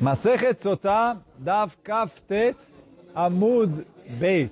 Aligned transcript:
Masechet 0.00 0.58
Sotah, 0.62 1.18
Dav 1.38 1.76
Kaftet, 1.84 2.56
Amud 3.14 3.86
Beit. 4.18 4.50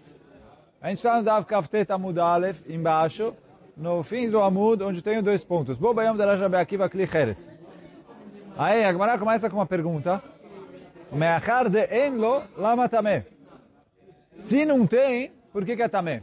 A 0.79 0.91
gente 0.91 0.99
está 0.99 1.17
no 1.17 1.23
Dav 1.23 1.47
Kaftet 1.47 1.91
Amud 1.91 2.19
Aleph, 2.19 2.61
embaixo, 2.69 3.35
no 3.75 4.03
fim 4.03 4.29
do 4.29 4.43
Amud, 4.43 4.83
onde 4.83 5.01
tem 5.01 5.23
dois 5.23 5.43
pontos. 5.43 5.79
Bobayam 5.79 6.15
de 6.15 6.23
Raja 6.23 6.51
Beakiva 6.51 6.91
Kli 6.91 7.07
Cheres. 7.07 7.51
Aí 8.59 8.85
a 8.85 8.93
Gemara 8.93 9.19
começa 9.19 9.49
com 9.49 9.57
uma 9.57 9.65
pergunta. 9.65 10.23
Meachar 11.11 11.71
de 11.71 11.87
enlo 11.95 12.43
lama 12.55 12.87
tamé. 12.87 13.25
Se 14.37 14.67
não 14.67 14.87
tem, 14.87 15.33
por 15.51 15.65
que, 15.65 15.77
que 15.77 15.83
é 15.83 15.89
tamé? 15.89 16.23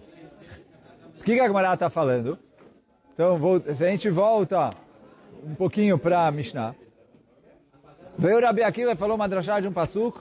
O 1.19 1.23
que, 1.23 1.33
que 1.33 1.39
a 1.39 1.47
Gemara 1.47 1.73
está 1.73 1.89
falando? 1.89 2.37
Então, 3.15 3.39
se 3.75 3.83
a 3.83 3.89
gente 3.89 4.07
volta 4.11 4.69
um 5.43 5.55
pouquinho 5.55 5.97
para 5.97 6.29
Mishnah, 6.29 6.75
veio 8.17 8.37
o 8.37 8.41
Rabi 8.41 8.63
Akiva 8.63 8.91
e 8.91 8.95
falou 8.95 9.15
uma 9.15 9.27
drachá 9.27 9.59
de 9.59 9.67
um 9.67 9.73
pasuk, 9.73 10.19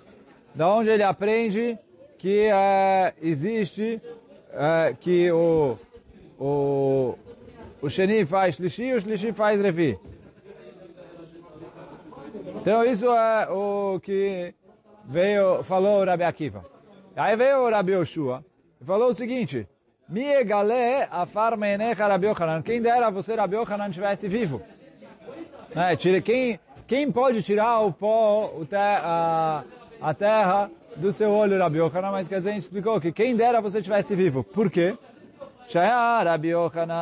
da 0.55 0.69
onde 0.69 0.91
ele 0.91 1.03
aprende 1.03 1.79
que 2.19 2.49
uh, 2.49 3.15
existe, 3.21 4.01
uh, 4.51 4.97
que 4.97 5.31
o, 5.33 5.79
o, 6.39 7.19
o 7.83 7.91
Sheni 7.91 8.25
faz 8.25 8.57
Shlishi 8.57 8.85
e 8.85 8.95
o 8.95 9.01
Shlishi 9.01 9.33
faz 9.33 9.61
Revi. 9.61 9.99
Então 12.57 12.85
isso 12.85 13.07
é 13.07 13.49
o 13.51 14.01
que 14.01 14.55
veio, 15.05 15.63
falou 15.65 16.01
o 16.01 16.05
Rabi 16.05 16.25
Akiva. 16.25 16.65
Aí 17.17 17.37
veio 17.37 17.59
o 17.59 17.71
Rabi 17.71 17.93
Yoshua 17.93 18.45
e 18.81 18.85
falou 18.85 19.11
o 19.11 19.15
seguinte, 19.15 19.69
Mi 20.09 20.25
egale 20.25 21.07
afar 21.11 21.57
meinecha 21.57 22.07
Rabi 22.07 22.27
Yochanan. 22.27 22.63
Quem 22.63 22.81
dera 22.81 23.11
você, 23.11 23.35
Rabi 23.35 23.57
Yochanan, 23.57 23.89
estivesse 23.89 24.29
vivo. 24.29 24.61
Né? 25.75 25.97
Quem, 26.23 26.61
quem 26.87 27.11
pode 27.11 27.43
tirar 27.43 27.81
o 27.81 27.93
pó, 27.93 28.53
o 28.57 28.65
te, 28.67 28.77
a, 28.77 29.65
a 30.01 30.15
terra 30.15 30.71
do 30.97 31.13
seu 31.13 31.31
olho, 31.31 31.59
Rabi 31.59 31.79
Yochanan? 31.79 32.11
Mas 32.11 32.29
quer 32.29 32.39
dizer, 32.39 32.51
a 32.51 32.53
gente 32.53 32.63
explicou 32.63 33.01
que 33.01 33.11
quem 33.13 33.35
dera 33.35 33.61
você 33.61 33.79
estivesse 33.79 34.15
vivo. 34.15 34.45
Por 34.45 34.71
quê? 34.71 34.97
Rabi 35.73 36.49
Yochanan. 36.51 36.95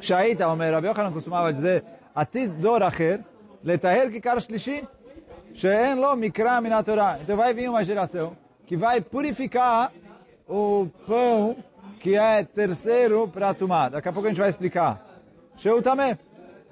Shaita, 0.00 0.48
Omer, 0.48 0.72
Rabi 0.74 0.86
Yochanan 0.88 1.12
costumava 1.12 1.52
dizer, 1.52 1.84
Atid 2.14 2.60
dor 2.60 2.82
acher, 2.82 3.20
letaher 3.64 4.10
kikar 4.10 4.40
shlishi, 4.40 4.86
she'en 5.54 6.00
lo 6.00 6.16
mikra 6.16 6.60
min 6.60 6.70
Torah. 6.84 7.18
Então 7.20 7.36
vai 7.36 7.52
vir 7.54 7.68
uma 7.68 7.84
geração 7.84 8.36
que 8.66 8.76
vai 8.76 9.00
purificar 9.00 9.92
o 10.48 10.88
pão 11.06 11.56
que 12.00 12.16
é 12.16 12.44
terceiro 12.44 13.28
para 13.28 13.54
tomar. 13.54 13.90
Daqui 13.90 14.08
a 14.08 14.12
pouco 14.12 14.26
a 14.26 14.30
gente 14.30 14.40
vai 14.40 14.50
explicar. 14.50 15.04
Sheu 15.56 15.82
também. 15.82 16.16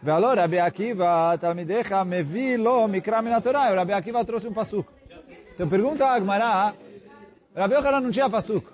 Valor, 0.07 0.37
Rabi 0.37 0.61
Akiva, 0.61 1.37
Talmidecha, 1.37 2.05
mevi 2.05 2.57
lo 2.57 2.87
mikra 2.87 3.21
min 3.21 3.41
Torah. 3.41 3.75
Rabi 3.75 3.93
Akiva 3.93 4.25
trouxe 4.25 4.47
um 4.47 4.53
pasuk. 4.53 4.87
Então 5.53 5.69
pergunta 5.69 6.07
a 6.07 6.15
Agmará, 6.15 6.75
Rabi 7.57 7.75
Yochanan 7.75 8.01
não 8.01 8.13
tinha 8.13 8.31
pasuk. 8.31 8.65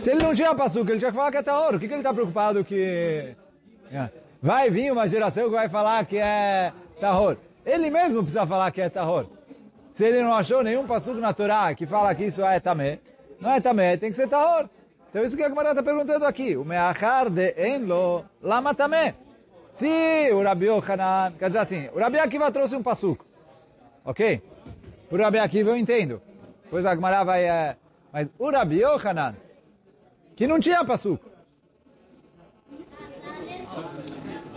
Se 0.00 0.10
ele 0.10 0.22
não 0.22 0.32
tinha 0.32 0.54
pasuk, 0.54 0.88
ele 0.88 1.00
tinha 1.00 1.10
que 1.10 1.16
falar 1.16 1.32
que 1.32 1.38
é 1.38 1.42
tahor. 1.42 1.74
O 1.74 1.80
que, 1.80 1.88
que 1.88 1.94
ele 1.94 2.00
está 2.00 2.14
preocupado 2.14 2.64
que... 2.64 3.34
Vai 4.40 4.70
vir 4.70 4.92
uma 4.92 5.08
geração 5.08 5.44
que 5.44 5.50
vai 5.50 5.68
falar 5.68 6.04
que 6.06 6.16
é 6.16 6.72
tahor. 7.00 7.36
Ele 7.66 7.90
mesmo 7.90 8.22
precisa 8.22 8.46
falar 8.46 8.70
que 8.70 8.80
é 8.80 8.88
tahor. 8.88 9.26
Se 9.94 10.04
ele 10.04 10.22
não 10.22 10.32
achou 10.32 10.62
nenhum 10.62 10.86
passuco 10.86 11.18
na 11.18 11.32
Torá 11.32 11.74
que 11.74 11.86
fala 11.86 12.14
que 12.14 12.26
isso 12.26 12.44
é 12.44 12.60
tamé, 12.60 13.00
não 13.40 13.50
é 13.50 13.60
tamé, 13.60 13.96
tem 13.96 14.10
que 14.10 14.16
ser 14.16 14.28
tahor. 14.28 14.70
Então 15.10 15.24
isso 15.24 15.36
que 15.36 15.42
a 15.42 15.48
Gemara 15.48 15.70
está 15.70 15.82
perguntando 15.82 16.24
aqui. 16.24 16.56
O 16.56 16.64
meachar 16.64 17.28
de 17.28 17.52
enlo 17.58 18.24
lama 18.40 18.72
tamé. 18.74 19.14
Se 19.78 20.32
o 20.32 20.42
Rabi 20.42 20.66
Yochanan, 20.66 21.34
quer 21.38 21.46
dizer 21.46 21.58
assim, 21.60 21.88
o 21.94 22.00
Rabi 22.00 22.18
Akiva 22.18 22.50
trouxe 22.50 22.74
um 22.74 22.82
passuco. 22.82 23.24
Ok? 24.04 24.42
O 25.08 25.16
Rabi 25.16 25.38
Akiva 25.38 25.70
eu 25.70 25.76
entendo. 25.76 26.20
Depois 26.64 26.84
a 26.84 26.96
Gemara 26.96 27.22
vai... 27.22 27.44
É, 27.44 27.76
mas 28.12 28.28
o 28.40 28.50
Rabi 28.50 28.82
Yochanan, 28.82 29.36
que 30.34 30.48
não 30.48 30.58
tinha 30.58 30.84
passuco. 30.84 31.24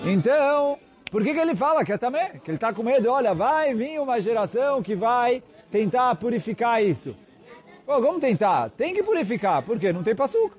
Então, 0.03 0.79
por 1.11 1.23
que, 1.23 1.35
que 1.35 1.39
ele 1.39 1.55
fala 1.55 1.85
que 1.85 1.93
é 1.93 1.99
também? 1.99 2.39
Que 2.39 2.49
ele 2.49 2.57
está 2.57 2.73
com 2.73 2.81
medo, 2.81 3.11
olha, 3.11 3.35
vai 3.35 3.75
vir 3.75 4.01
uma 4.01 4.19
geração 4.19 4.81
que 4.81 4.95
vai 4.95 5.43
tentar 5.69 6.15
purificar 6.15 6.83
isso. 6.83 7.15
Pô, 7.85 8.01
vamos 8.01 8.21
tentar. 8.21 8.71
Tem 8.71 8.91
que 8.91 9.03
purificar. 9.03 9.61
Por 9.61 9.77
quê? 9.77 9.93
Não 9.93 10.01
tem 10.01 10.15
passuco. 10.15 10.57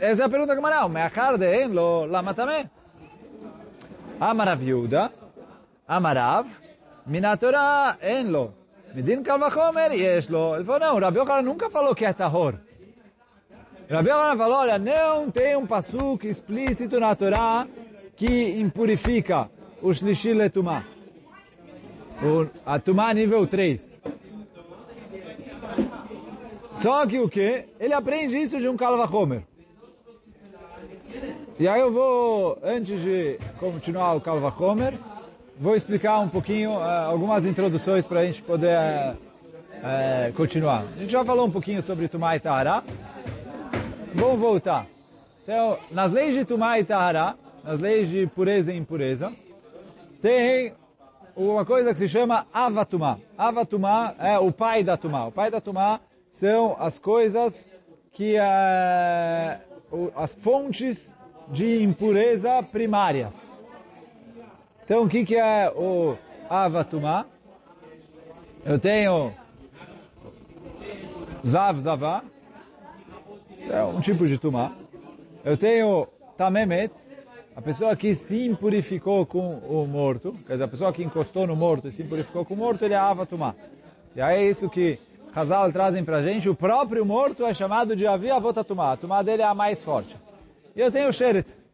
Essa 0.00 0.22
é 0.22 0.24
a 0.24 0.28
pergunta 0.28 0.54
que 0.54 0.60
Maral. 0.62 0.88
Meachar 0.88 1.36
de 1.36 1.64
enlo 1.64 2.06
lama 2.06 2.32
também. 2.32 2.70
Amarav 4.20 4.60
Yehuda, 4.62 5.12
Amarav, 5.88 6.46
minatora 7.06 7.96
enlo. 8.02 8.52
Medin 8.94 9.22
kalvachomer 9.22 9.92
yeshlo. 9.92 10.56
Ele 10.56 10.64
falou, 10.64 10.80
não, 10.80 10.98
Rabi 10.98 11.18
Yochanan 11.18 11.42
nunca 11.42 11.70
falou 11.70 11.94
que 11.94 12.04
é 12.04 12.12
tahor. 12.12 12.54
Rabi 13.88 14.08
Yochanan 14.08 14.36
falou, 14.36 14.58
olha, 14.58 14.78
não 14.78 15.30
tem 15.30 15.56
um 15.56 15.66
passuco 15.66 16.26
explícito 16.26 16.98
na 16.98 17.14
Torá 17.14 17.66
que 18.16 18.58
impurifica 18.58 19.48
o 19.80 19.94
Shlishi 19.94 20.32
Letumá. 20.32 20.84
A 22.66 22.80
Tumá 22.80 23.14
nível 23.14 23.46
3. 23.46 24.02
Só 26.74 27.06
que 27.06 27.20
o 27.20 27.28
que? 27.28 27.66
Ele 27.78 27.94
aprende 27.94 28.36
isso 28.36 28.58
de 28.58 28.68
um 28.68 28.76
Kalvachomer. 28.76 29.47
E 31.60 31.66
aí 31.66 31.80
eu 31.80 31.92
vou, 31.92 32.56
antes 32.62 33.02
de 33.02 33.36
continuar 33.58 34.14
o 34.14 34.20
Kalvachomer, 34.20 34.94
vou 35.58 35.74
explicar 35.74 36.20
um 36.20 36.28
pouquinho, 36.28 36.70
uh, 36.70 37.08
algumas 37.08 37.44
introduções 37.44 38.06
para 38.06 38.20
a 38.20 38.24
gente 38.24 38.40
poder 38.44 38.78
uh, 38.78 39.16
uh, 39.16 40.32
continuar. 40.34 40.84
A 40.84 41.00
gente 41.00 41.10
já 41.10 41.24
falou 41.24 41.48
um 41.48 41.50
pouquinho 41.50 41.82
sobre 41.82 42.06
Tumá 42.06 42.36
e 42.36 42.38
Tahara. 42.38 42.84
Vamos 44.14 44.38
voltar. 44.38 44.86
Então, 45.42 45.76
nas 45.90 46.12
leis 46.12 46.32
de 46.32 46.44
Tumá 46.44 46.78
e 46.78 46.84
Tahara, 46.84 47.34
nas 47.64 47.80
leis 47.80 48.08
de 48.08 48.24
pureza 48.28 48.72
e 48.72 48.76
impureza, 48.76 49.32
tem 50.22 50.72
uma 51.34 51.64
coisa 51.64 51.90
que 51.90 51.98
se 51.98 52.06
chama 52.06 52.46
Avatumá. 52.52 53.18
Avatumá 53.36 54.14
é 54.20 54.38
o 54.38 54.52
pai 54.52 54.84
da 54.84 54.96
Tumá. 54.96 55.26
O 55.26 55.32
pai 55.32 55.50
da 55.50 55.60
Tumá 55.60 55.98
são 56.30 56.76
as 56.78 57.00
coisas 57.00 57.68
que 58.12 58.36
é, 58.36 59.58
as 60.14 60.36
fontes 60.36 61.17
de 61.50 61.82
impureza 61.82 62.62
primárias. 62.62 63.64
Então, 64.84 65.04
o 65.04 65.08
que, 65.08 65.24
que 65.24 65.36
é 65.36 65.70
o 65.70 66.16
Avatumá? 66.48 67.26
Eu 68.64 68.78
tenho 68.78 69.32
Zav 71.46 71.80
Zavá, 71.80 72.22
é 73.70 73.82
um 73.82 74.00
tipo 74.00 74.26
de 74.26 74.38
Tumá. 74.38 74.72
Eu 75.44 75.56
tenho 75.56 76.08
Tamemet, 76.36 76.92
a 77.54 77.60
pessoa 77.62 77.96
que 77.96 78.14
se 78.14 78.46
impurificou 78.46 79.24
com 79.26 79.58
o 79.58 79.86
morto, 79.86 80.36
quer 80.46 80.54
dizer, 80.54 80.64
a 80.64 80.68
pessoa 80.68 80.92
que 80.92 81.02
encostou 81.02 81.46
no 81.46 81.56
morto 81.56 81.88
e 81.88 81.92
se 81.92 82.02
impurificou 82.02 82.44
com 82.44 82.54
o 82.54 82.56
morto, 82.56 82.84
ele 82.84 82.94
é 82.94 82.98
Avatumá. 82.98 83.54
E 84.14 84.20
aí 84.20 84.44
é 84.44 84.48
isso 84.48 84.68
que 84.68 84.98
Hazal 85.34 85.70
trazem 85.72 86.04
pra 86.04 86.22
gente, 86.22 86.48
o 86.48 86.54
próprio 86.54 87.04
morto 87.04 87.44
é 87.44 87.54
chamado 87.54 87.94
de 87.94 88.06
Avi 88.06 88.30
Avotatumá. 88.30 88.92
A 88.92 88.96
tumá 88.96 89.22
dele 89.22 89.42
é 89.42 89.46
a 89.46 89.54
mais 89.54 89.82
forte. 89.82 90.16
E 90.78 90.80
eu 90.80 90.92
tenho 90.92 91.08
o 91.08 91.12
Sheretz. 91.12 91.66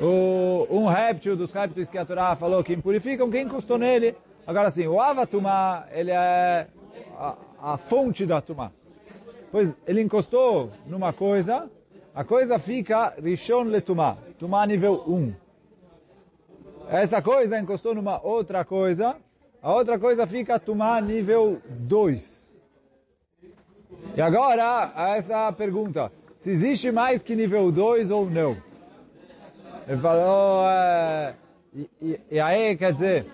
O, 0.00 0.66
um 0.70 0.86
réptil 0.86 1.36
dos 1.36 1.52
répteis 1.52 1.90
que 1.90 1.98
a 1.98 2.06
Torá 2.06 2.34
falou 2.34 2.64
que 2.64 2.72
impurificam, 2.72 3.30
quem 3.30 3.44
encostou 3.44 3.76
nele. 3.76 4.16
Agora 4.46 4.70
sim, 4.70 4.86
o 4.86 4.98
Avatumá, 4.98 5.84
ele 5.92 6.10
é 6.10 6.68
a, 7.18 7.36
a 7.60 7.76
fonte 7.76 8.24
da 8.24 8.40
Tumá. 8.40 8.72
Pois 9.50 9.76
ele 9.86 10.00
encostou 10.00 10.72
numa 10.86 11.12
coisa, 11.12 11.70
a 12.14 12.24
coisa 12.24 12.58
fica 12.58 13.12
Rishon 13.22 13.64
Letumá, 13.64 14.16
Tumá 14.38 14.66
nível 14.66 15.04
1. 15.06 15.34
Essa 16.88 17.20
coisa 17.20 17.60
encostou 17.60 17.94
numa 17.94 18.24
outra 18.26 18.64
coisa, 18.64 19.16
a 19.60 19.70
outra 19.70 19.98
coisa 19.98 20.26
fica 20.26 20.58
Tumá 20.58 20.98
nível 20.98 21.60
2. 21.68 22.54
E 24.16 24.22
agora, 24.22 24.94
essa 25.14 25.52
pergunta, 25.52 26.10
se 26.42 26.50
existe 26.50 26.90
mais 26.90 27.22
que 27.22 27.36
nível 27.36 27.70
2 27.70 28.10
ou 28.10 28.28
não. 28.28 28.56
Ele 29.86 30.00
falou, 30.00 30.68
é, 30.68 31.34
e, 31.72 31.90
e, 32.02 32.20
e, 32.32 32.40
aí 32.40 32.76
quer 32.76 32.92
dizer, 32.92 33.26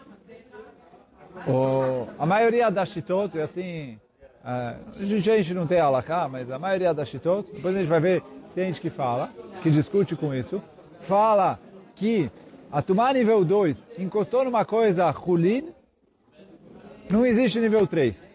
a 2.18 2.26
maioria 2.26 2.70
das 2.70 2.94
e 2.94 3.40
assim, 3.40 3.98
é, 4.44 4.76
a 4.98 5.36
gente 5.38 5.54
não 5.54 5.66
tem 5.66 5.80
alaká, 5.80 6.28
mas 6.28 6.50
a 6.50 6.58
maioria 6.58 6.92
das 6.92 7.08
shitot, 7.08 7.50
depois 7.50 7.74
a 7.74 7.78
gente 7.78 7.88
vai 7.88 7.98
ver, 7.98 8.22
tem 8.54 8.66
gente 8.66 8.80
que 8.82 8.90
fala, 8.90 9.30
que 9.62 9.70
discute 9.70 10.14
com 10.14 10.34
isso, 10.34 10.62
fala 11.00 11.58
que 11.96 12.30
a 12.70 12.82
Tumá 12.82 13.10
nível 13.14 13.42
2 13.42 13.88
encostou 13.98 14.44
numa 14.44 14.66
coisa 14.66 15.08
Hulin, 15.10 15.72
não 17.10 17.24
existe 17.24 17.58
nível 17.58 17.86
3. 17.86 18.34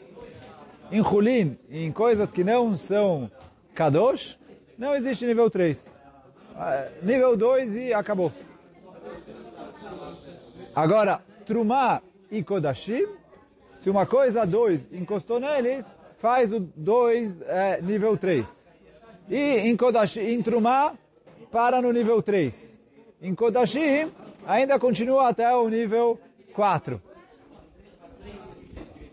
Em 0.91 0.99
Hulin, 0.99 1.59
em 1.69 1.91
coisas 1.91 2.31
que 2.31 2.43
não 2.43 2.75
são 2.75 3.29
Kadosh, 3.75 4.35
não 4.83 4.95
existe 4.95 5.25
nível 5.25 5.49
3. 5.49 5.81
Nível 7.01 7.37
2 7.37 7.75
e 7.75 7.93
acabou. 7.93 8.31
Agora, 10.75 11.21
Trumá 11.45 12.01
e 12.29 12.43
Kodashim, 12.43 13.07
se 13.77 13.89
uma 13.89 14.05
coisa 14.05 14.45
2 14.45 14.91
encostou 14.91 15.39
neles, 15.39 15.89
faz 16.17 16.51
o 16.51 16.59
2 16.59 17.41
é, 17.43 17.81
nível 17.81 18.17
3. 18.17 18.45
E 19.29 19.37
em, 19.37 19.77
Kodashim, 19.77 20.19
em 20.19 20.41
Trumá, 20.41 20.93
para 21.49 21.81
no 21.81 21.91
nível 21.93 22.21
3. 22.21 22.77
Em 23.21 23.33
Kodashim, 23.33 24.11
ainda 24.45 24.77
continua 24.77 25.29
até 25.29 25.55
o 25.55 25.69
nível 25.69 26.19
4. 26.53 27.01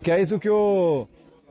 Que 0.03 0.11
é 0.11 0.21
isso 0.21 0.41
que 0.41 0.51
o, 0.51 1.07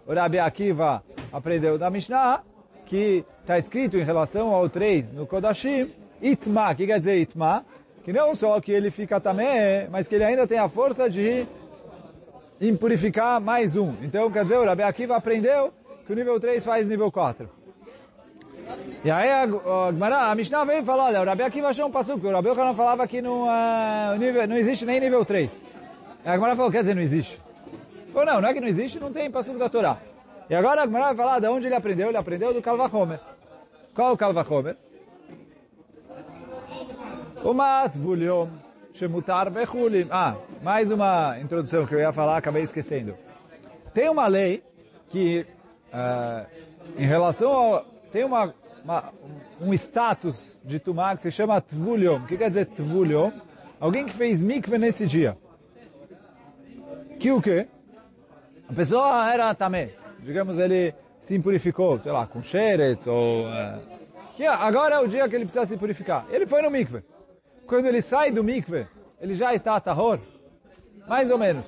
o 0.06 0.14
Rabi 0.14 0.40
Akiva 0.40 1.04
aprendeu 1.32 1.78
da 1.78 1.90
Mishnah, 1.90 2.44
que 2.86 3.24
está 3.50 3.58
escrito 3.58 3.98
em 3.98 4.04
relação 4.04 4.54
ao 4.54 4.70
3 4.70 5.12
no 5.12 5.26
Kodashim, 5.26 5.92
Itma, 6.22 6.76
que 6.76 6.86
quer 6.86 7.00
dizer 7.00 7.18
Itma? 7.18 7.66
Que 8.06 8.14
não 8.14 8.36
só 8.36 8.62
que 8.62 8.72
ele 8.72 8.92
fica 8.92 9.20
também, 9.20 9.88
mas 9.90 10.08
que 10.08 10.14
ele 10.14 10.24
ainda 10.24 10.46
tem 10.46 10.60
a 10.60 10.70
força 10.70 11.10
de 11.10 11.48
impurificar 12.62 13.42
mais 13.42 13.76
um. 13.76 13.96
Então, 14.04 14.30
quer 14.30 14.44
dizer, 14.44 14.60
o 14.60 14.66
Rabi 14.66 14.84
Akiva 14.84 15.16
aprendeu 15.16 15.74
que 16.06 16.14
o 16.14 16.16
nível 16.16 16.40
3 16.40 16.64
faz 16.64 16.86
nível 16.86 17.12
4. 17.12 17.50
E 19.04 19.10
aí 19.10 19.32
a, 19.32 19.46
a, 19.46 20.32
a 20.32 20.36
Mishnah 20.36 20.64
veio 20.66 20.84
falar, 20.84 21.06
olha, 21.06 21.22
o 21.22 21.26
Rabi 21.26 21.42
Akiva 21.42 21.70
achou 21.70 21.88
um 21.88 21.92
passo, 21.92 22.14
o 22.14 22.32
Rabi 22.32 22.50
Akiva 22.50 22.74
falava 22.76 23.08
que 23.08 23.20
no, 23.20 23.46
uh, 23.46 24.16
nível, 24.20 24.48
não 24.48 24.58
existe 24.58 24.86
nem 24.86 25.00
nível 25.00 25.26
3. 25.26 25.64
E 26.24 26.30
a 26.30 26.34
Gemara 26.34 26.56
falou, 26.56 26.72
quer 26.72 26.82
dizer, 26.82 26.94
não 26.94 27.02
existe. 27.02 27.42
Falou, 28.14 28.28
não, 28.28 28.42
não 28.42 28.50
é 28.50 28.54
que 28.54 28.62
não 28.62 28.68
existe, 28.68 29.00
não 29.00 29.12
tem 29.12 29.32
passo 29.32 29.52
da 29.54 29.68
Torá. 29.70 29.98
E 30.48 30.54
agora 30.54 30.84
a 30.84 30.86
Gemara 30.86 31.06
vai 31.06 31.16
falar 31.16 31.40
de 31.40 31.48
onde 31.48 31.66
ele 31.68 31.76
aprendeu, 31.76 32.10
ele 32.10 32.18
aprendeu 32.18 32.54
do 32.54 32.62
Kalvachomer. 32.62 33.20
Qual 34.00 34.14
o 34.14 34.18
Kalvachomer? 34.18 34.78
O 37.44 37.54
Matvulhom, 37.54 38.48
Shemutar 38.94 39.52
Bechulim. 39.52 40.08
Ah, 40.10 40.38
mais 40.64 40.90
uma 40.90 41.38
introdução 41.38 41.86
que 41.86 41.96
eu 41.96 42.00
ia 42.00 42.14
falar, 42.14 42.38
acabei 42.38 42.64
esquecendo. 42.64 43.18
Tem 43.94 44.08
uma 44.08 44.26
lei 44.28 44.64
que, 45.10 45.46
uh, 45.92 46.48
em 46.98 47.06
relação 47.06 47.52
ao... 47.52 47.86
Tem 48.10 48.24
uma, 48.24 48.56
uma, 48.86 49.12
um 49.60 49.74
status 49.74 50.62
de 50.64 50.80
Tumá 50.80 51.18
que 51.18 51.24
se 51.24 51.32
chama 51.32 51.60
Tvuliom. 51.60 52.20
O 52.20 52.26
que 52.26 52.38
quer 52.38 52.48
dizer 52.48 52.68
Tvuliom? 52.68 53.34
Alguém 53.82 54.06
que 54.06 54.14
fez 54.14 54.42
mikve 54.42 54.78
nesse 54.78 55.06
dia. 55.06 55.38
Que 57.20 57.34
o 57.34 57.42
quê? 57.42 57.68
A 58.70 58.74
pessoa 58.74 59.30
era 59.30 59.54
tamé. 59.54 59.90
Digamos, 60.20 60.58
ele 60.58 60.96
se 61.22 61.40
purificou, 61.40 62.00
sei 62.00 62.12
lá, 62.12 62.26
com 62.26 62.42
sheretz 62.42 63.08
ou... 63.08 63.46
Uh, 63.46 64.00
que 64.36 64.46
agora 64.46 64.96
é 64.96 65.00
o 65.00 65.08
dia 65.08 65.28
que 65.28 65.36
ele 65.36 65.46
precisa 65.46 65.66
se 65.66 65.76
purificar. 65.76 66.26
Ele 66.30 66.48
foi 66.48 66.62
no 66.62 66.72
mikve. 66.72 67.04
Quando 67.68 67.88
ele 67.88 68.02
sai 68.02 68.32
do 68.32 68.44
mikve, 68.44 68.88
ele 69.20 69.34
já 69.34 69.54
está 69.54 69.80
tahor? 69.80 70.20
Mais 71.08 71.30
ou 71.30 71.38
menos. 71.38 71.66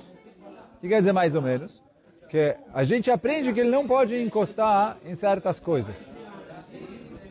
O 0.76 0.80
que 0.80 0.88
quer 0.88 1.00
dizer 1.00 1.12
mais 1.12 1.34
ou 1.34 1.42
menos? 1.42 1.82
Que 2.30 2.56
a 2.72 2.82
gente 2.82 3.10
aprende 3.10 3.52
que 3.52 3.60
ele 3.60 3.70
não 3.70 3.86
pode 3.86 4.18
encostar 4.20 4.96
em 5.04 5.14
certas 5.14 5.60
coisas. 5.60 5.96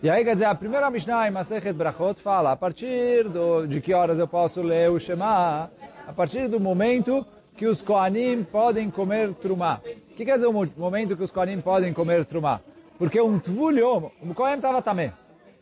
E 0.04 0.10
aí, 0.10 0.24
quer 0.24 0.34
dizer, 0.34 0.46
a 0.46 0.56
primeira 0.56 0.90
Mishnah 0.90 1.28
em 1.28 1.32
Masechet 1.32 1.74
Brachot 1.74 2.22
fala, 2.22 2.52
a 2.52 2.56
partir 2.56 3.28
do, 3.28 3.68
de 3.68 3.82
que 3.82 3.94
horas 3.94 4.20
eu 4.20 4.28
posso 4.28 4.62
ler 4.62 4.90
o 4.90 5.00
Shema, 5.00 5.72
a 6.08 6.14
partir 6.14 6.48
do 6.48 6.60
momento 6.60 7.26
que 7.56 7.68
os 7.68 7.82
Koanim 7.82 8.44
podem 8.44 8.90
comer 8.90 9.34
Trumá. 9.36 9.80
Que 10.22 10.26
quer 10.26 10.36
dizer 10.36 10.46
o 10.46 10.54
momento 10.78 11.18
que 11.18 11.24
os 11.24 11.32
Koanim 11.32 11.60
podem 11.62 11.92
comer 11.94 12.24
Trumá? 12.26 12.62
Porque 13.00 13.20
um 13.20 13.40
Tvulhom, 13.40 14.12
o 14.22 14.36
Kohen 14.36 14.58
estava 14.58 14.80
também. 14.80 15.12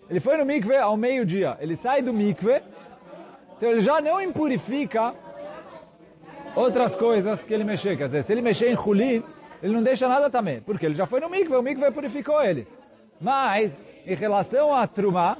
Ele 0.10 0.20
foi 0.20 0.36
no 0.36 0.44
mikve 0.46 0.76
ao 0.76 0.98
meio-dia. 0.98 1.56
Ele 1.62 1.78
sai 1.78 2.02
do 2.02 2.12
mikve, 2.12 2.62
então 3.56 3.70
ele 3.70 3.80
já 3.80 4.02
não 4.02 4.22
impurifica 4.22 5.16
outras 6.54 6.94
coisas 6.94 7.42
que 7.42 7.54
ele 7.54 7.64
mexer. 7.64 7.96
Quer 7.96 8.08
dizer, 8.08 8.24
se 8.26 8.34
ele 8.34 8.42
mexer 8.42 8.70
em 8.70 8.76
Hulin, 8.76 9.24
ele 9.64 9.74
não 9.74 9.82
deixa 9.82 10.10
nada 10.10 10.30
também. 10.30 10.60
Porque 10.60 10.86
ele 10.86 10.96
já 10.96 11.06
foi 11.06 11.22
no 11.22 11.30
mikve, 11.30 11.56
o 11.56 11.62
mikve 11.62 11.90
purificou 11.92 12.44
ele. 12.44 12.68
Mas, 13.22 13.82
em 14.06 14.14
relação 14.14 14.74
a 14.76 14.86
Trumá, 14.88 15.38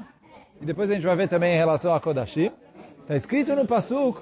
e 0.62 0.66
depois 0.66 0.90
a 0.90 0.94
gente 0.94 1.06
vai 1.06 1.18
ver 1.18 1.28
também 1.28 1.56
em 1.56 1.58
relação 1.58 1.94
a 1.94 2.00
Kodashim, 2.00 2.54
está 3.02 3.18
escrito 3.18 3.54
no 3.54 3.68
Pasuk, 3.68 4.22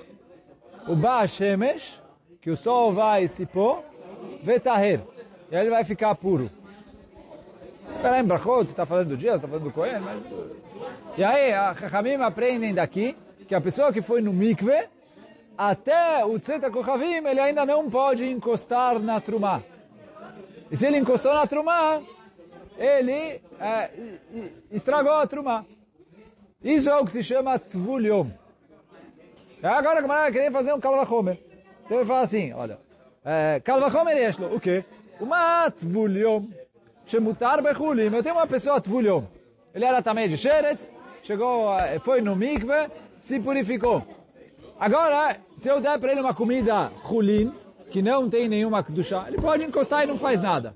o 0.88 0.96
Ba 0.96 1.28
Shemesh, 1.28 2.02
que 2.42 2.50
o 2.50 2.58
sol 2.58 2.94
vai 2.94 3.28
se 3.28 3.46
pôr, 3.46 3.84
vetaher. 4.44 5.02
E 5.52 5.56
aí 5.56 5.62
ele 5.62 5.70
vai 5.70 5.84
ficar 5.84 6.14
puro. 6.16 6.50
Peraí, 8.02 8.22
Brachot, 8.24 8.66
você 8.66 8.72
está 8.72 8.86
falando 8.86 9.10
do 9.10 9.18
dia, 9.18 9.32
você 9.32 9.36
está 9.38 9.48
falando 9.48 9.64
do 9.64 9.72
Cohen, 9.72 10.00
mas... 10.00 10.24
E 11.18 11.24
aí, 11.24 11.54
a 11.54 11.74
Chachamim 11.74 12.16
aprendem 12.16 12.74
daqui 12.74 13.16
que 13.48 13.56
a 13.56 13.62
pessoa 13.62 13.92
que 13.94 14.02
foi 14.02 14.22
no 14.22 14.34
mikve, 14.34 14.88
até 15.58 16.24
o 16.24 16.38
Tzeta 16.40 16.70
Kochavim, 16.70 17.26
ele 17.26 17.40
ainda 17.40 17.66
não 17.66 17.90
pode 17.90 18.26
encostar 18.30 19.00
na 19.00 19.20
Trumá. 19.20 19.64
E 20.70 20.78
se 20.78 20.86
ele 20.86 20.98
encostou 20.98 21.34
na 21.34 21.48
Trumá, 21.48 22.02
ele 22.78 23.42
é, 23.60 23.90
estragou 24.70 25.14
a 25.14 25.26
Trumá. 25.26 25.66
Isso 26.64 26.90
é 26.90 26.96
o 26.96 27.06
que 27.06 27.12
se 27.12 27.24
chama 27.24 27.58
Tvuliom. 27.58 28.30
Agora 29.64 30.00
a 30.00 30.08
vai 30.08 30.32
querer 30.32 30.52
fazer 30.52 30.74
um 30.74 30.80
Kalvachomer. 30.80 31.40
Então 31.86 31.98
ele 31.98 32.06
fala 32.06 32.22
assim, 32.22 32.54
olha, 32.54 32.80
Kalvachomer 33.64 34.18
é, 34.18 34.22
yeshlo, 34.22 34.56
o 34.56 34.60
quê? 34.60 34.86
Uma 35.20 35.70
Tvuliom, 35.72 36.46
shemutar 37.06 37.62
bechulim. 37.62 38.14
Eu 38.14 38.24
tenho 38.24 38.36
uma 38.36 38.48
pessoa 38.48 38.80
Tvuliom. 38.80 39.24
Ele 39.74 39.84
era 39.84 40.02
também 40.02 40.30
de 40.30 40.38
Sheretz, 40.38 40.90
chegou, 41.24 41.68
foi 42.02 42.22
no 42.22 42.36
mikve, 42.36 42.90
se 43.20 43.40
purificou. 43.40 44.02
Agora, 44.80 45.38
se 45.58 45.68
eu 45.70 45.82
der 45.82 46.00
para 46.00 46.12
ele 46.12 46.22
uma 46.22 46.34
comida 46.34 46.92
chulin, 47.06 47.52
que 47.92 48.02
não 48.02 48.30
tem 48.30 48.48
nenhuma 48.48 48.84
kedushá, 48.84 49.26
ele 49.28 49.42
pode 49.42 49.64
encostar 49.64 50.04
e 50.04 50.08
não 50.08 50.18
faz 50.18 50.42
nada. 50.42 50.76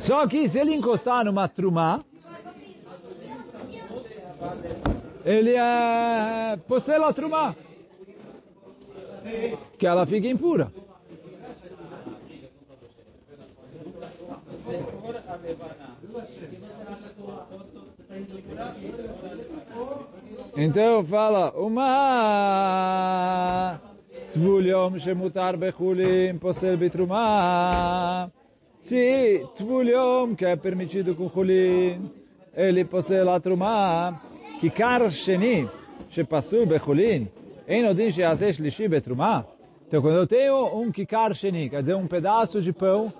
Só 0.00 0.26
que 0.26 0.48
se 0.48 0.58
ele 0.58 0.74
encostar 0.74 1.24
numa 1.24 1.48
trumá, 1.48 2.00
ele 5.24 5.54
é 5.54 6.56
possela 6.66 7.08
a 7.08 7.12
trumá, 7.12 7.54
que 9.78 9.86
ela 9.86 10.06
fique 10.06 10.28
impura. 10.28 10.70
Então 20.56 21.04
fala, 21.04 21.52
uma 21.52 22.18
tvulhom 24.32 24.98
shemutar 24.98 25.56
bechulim 25.56 26.36
poser 26.38 26.76
bitruma. 26.76 28.28
Se 28.80 29.46
tvulhom, 29.54 30.34
que 30.34 30.44
é 30.44 30.56
permitido 30.56 31.14
com 31.14 31.28
chulim, 31.30 32.10
ele 32.56 32.84
poser 32.84 33.24
latrumah, 33.24 34.20
que 34.60 34.70
kar 34.70 35.08
sheni, 35.10 35.68
passou 36.28 36.66
bechulim, 36.66 37.28
então, 39.86 40.00
quando 40.00 40.16
eu 40.16 40.26
tenho 40.26 40.80
um 40.80 40.90
kikar 40.90 41.34
sheni, 41.34 41.68
quer 41.68 41.80
dizer, 41.80 41.94
um 41.94 42.06
pedaço 42.06 42.62
de 42.62 42.72
pão 42.72 43.12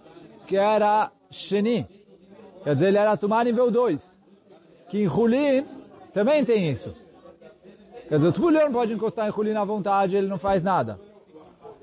que 0.47 0.57
era 0.57 1.13
sheni, 1.31 1.87
quer 2.65 2.73
dizer, 2.73 2.89
ele 2.89 2.97
era 2.97 3.15
tumá 3.15 3.45
nível 3.45 3.71
2. 3.71 4.19
Que 4.89 5.03
em 5.03 5.07
Hulin 5.07 5.67
também 6.15 6.43
tem 6.47 6.71
isso. 6.71 6.95
Quer 8.09 8.17
dizer, 8.17 8.29
o 8.29 8.33
tfulhão 8.33 8.73
pode 8.73 8.95
encostar 8.95 9.29
em 9.29 9.31
Hulin 9.31 9.53
à 9.53 9.65
vontade, 9.65 10.17
ele 10.17 10.29
não 10.29 10.39
faz 10.39 10.63
nada. 10.63 10.99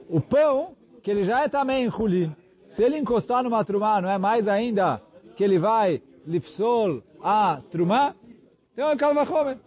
O 0.09 0.19
pão, 0.19 0.75
que 1.03 1.11
ele 1.11 1.23
já 1.23 1.43
é 1.43 1.47
também 1.47 1.85
em 1.85 1.89
Hulin, 1.89 2.35
se 2.69 2.83
ele 2.83 2.97
encostar 2.97 3.43
numa 3.43 3.63
trumá, 3.63 4.01
não 4.01 4.09
é 4.09 4.17
mais 4.17 4.47
ainda 4.47 4.99
que 5.35 5.43
ele 5.43 5.59
vai 5.59 6.01
lifsol 6.25 7.03
a 7.21 7.61
trumá, 7.69 8.15
então 8.73 8.89
é 8.89 8.95
o 8.95 8.97
calvachomer. 8.97 9.59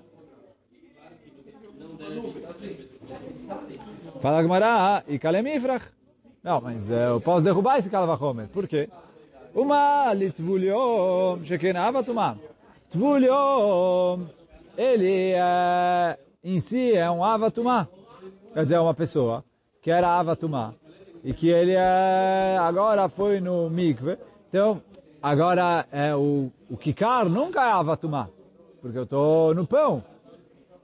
Fala 4.21 4.43
Gmará, 4.43 5.03
e 5.07 5.19
Kalemifrach. 5.19 5.85
Não, 6.43 6.61
mas 6.61 6.91
é, 6.91 7.09
eu 7.09 7.21
posso 7.21 7.45
derrubar 7.45 7.79
esse 7.79 7.91
Kalvachomer. 7.91 8.49
Por 8.49 8.67
quê? 8.67 8.89
Uma 9.55 10.13
litvuliom, 10.15 11.45
shekenava 11.45 12.03
tumá. 12.03 12.37
Tvuliom, 12.91 14.27
ele 14.77 15.33
é, 15.35 16.19
em 16.43 16.61
si 16.61 16.95
é 16.95 17.11
um 17.11 17.25
avatumá. 17.25 17.89
Quer 18.55 18.63
dizer, 18.63 18.75
é 18.77 18.81
uma 18.81 18.95
pessoa 18.95 19.45
que 19.83 19.91
era 19.91 20.19
avatumá. 20.19 20.75
E 21.25 21.33
que 21.33 21.49
ele 21.49 21.75
é, 21.75 22.57
agora 22.61 23.09
foi 23.09 23.41
no 23.41 23.69
mikve. 23.69 24.17
Então, 24.49 24.81
agora 25.23 25.87
é 25.91 26.15
o, 26.15 26.51
o 26.71 26.77
kikar 26.77 27.29
nunca 27.29 27.61
é 27.61 27.73
avatumá 27.73 28.29
porque 28.81 28.99
eu 28.99 29.03
estou 29.05 29.55
no 29.55 29.67
pão. 29.67 30.03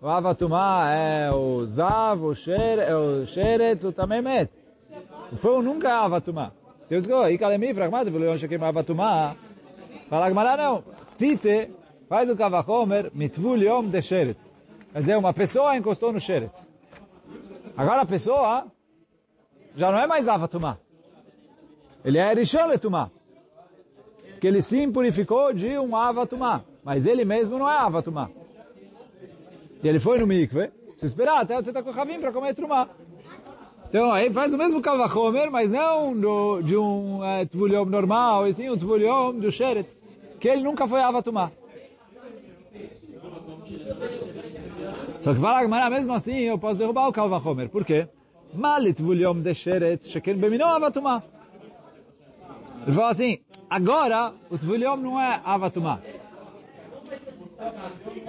O 0.05 0.09
avatumá 0.11 0.91
é 0.93 1.31
o 1.31 1.65
zav, 1.65 2.23
o, 2.23 2.35
sher, 2.35 2.79
é 2.79 2.95
o 2.95 3.25
sheretz, 3.25 3.85
o 3.85 3.91
tamemet. 3.91 4.51
O 5.33 5.37
pão 5.39 5.63
nunca 5.63 5.89
é 5.89 5.93
avatumá. 5.93 6.53
Deus 6.91 7.07
go, 7.07 7.23
kalemi 7.39 7.73
fragmado, 7.73 8.13
pelo 8.13 8.31
onde 8.31 8.47
que 8.47 8.55
avatumá. 8.55 9.35
Fala 10.11 10.29
Gmará 10.29 10.59
não. 10.59 10.85
Tite 11.17 11.71
faz 12.07 12.29
o 12.29 12.37
kavachomer 12.37 13.11
mitvul 13.15 13.63
yom 13.63 13.89
de 13.89 14.03
sheretz. 14.03 14.45
Quer 14.93 15.01
dizer, 15.01 15.17
uma 15.17 15.33
pessoa 15.33 15.75
encostou 15.75 16.13
no 16.13 16.21
Sheretz. 16.21 16.69
Agora 17.75 18.03
a 18.03 18.07
pessoa 18.07 18.67
já 19.75 19.91
não 19.91 19.99
é 19.99 20.07
mais 20.07 20.29
Avatumá. 20.29 20.77
Ele 22.05 22.19
é 22.19 22.35
Rishon 22.35 22.67
Letumá. 22.67 23.11
Que 24.39 24.49
ele 24.49 24.61
se 24.61 24.87
purificou 24.89 25.55
de 25.55 25.79
um 25.79 25.97
Avatumá. 25.97 26.63
Mas 26.85 27.07
ele 27.07 27.25
mesmo 27.25 27.59
não 27.59 27.71
é 27.71 27.79
Avatumá. 27.79 28.29
E 29.85 29.89
ele 29.89 30.01
foi 30.01 30.19
no 30.19 30.27
mikve, 30.27 30.71
se 30.97 31.05
esperar 31.05 31.43
até 31.43 31.55
você 31.55 31.69
estar 31.69 31.83
com 31.83 31.91
o 31.91 31.93
Ravim 31.93 32.19
para 32.19 32.33
comer 32.33 32.55
Trumá. 32.55 32.89
Então, 33.91 34.11
aí 34.11 34.33
faz 34.33 34.55
o 34.55 34.57
mesmo 34.57 34.81
Kalvachomer, 34.81 35.51
mas 35.51 35.71
não 35.71 36.19
do, 36.19 36.63
de 36.63 36.75
um 36.75 37.23
é, 37.23 37.45
Tvuliom 37.45 37.85
normal, 37.85 38.49
e 38.49 38.55
sim 38.55 38.71
um 38.71 38.79
Tvuliom 38.79 39.35
do 39.35 39.53
Sheret, 39.53 39.95
que 40.41 40.49
ele 40.49 40.63
nunca 40.63 40.89
foi 40.89 41.03
Avatumá. 41.03 41.53
Só 45.21 45.35
que 45.35 45.41
fala 45.41 45.61
Gemara, 45.61 45.91
mesmo 45.91 46.15
assim, 46.15 46.39
eu 46.39 46.59
posso 46.59 46.79
derrubar 46.79 47.07
o 47.07 47.13
Kalvachomer. 47.13 47.69
Por 47.69 47.85
quê? 47.85 48.09
Malit 48.55 48.97
Tvuliom 48.97 49.43
de 49.43 49.55
Sheret, 49.55 50.09
Sheken 50.09 50.37
Bemino 50.37 50.65
Avatumá. 50.65 51.23
Ele 52.87 52.97
fala 52.97 53.11
assim, 53.11 53.39
agora 53.69 54.33
o 54.49 54.57
Tvuliom 54.57 54.97
não 54.97 55.21
é 55.21 55.43
Avatumá. 55.45 56.01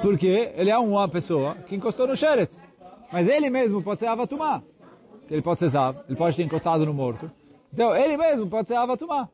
Porque 0.01 0.51
ele 0.55 0.69
é 0.69 0.77
uma 0.77 1.07
pessoa 1.07 1.55
que 1.67 1.75
encostou 1.75 2.07
no 2.07 2.15
Sheret. 2.15 2.53
Mas 3.11 3.27
ele 3.27 3.49
mesmo 3.49 3.81
pode 3.81 3.99
ser 3.99 4.07
Avatumá 4.07 4.61
ele 5.29 5.41
pode 5.41 5.59
ser 5.59 5.69
Zav, 5.69 5.97
ele 6.07 6.17
pode 6.17 6.35
ter 6.35 6.43
encostado 6.43 6.85
no 6.85 6.93
morto. 6.93 7.31
Então, 7.73 7.95
ele 7.95 8.15
mesmo 8.15 8.47
pode 8.47 8.67
ser 8.67 8.75
Avatumá. 8.75 9.29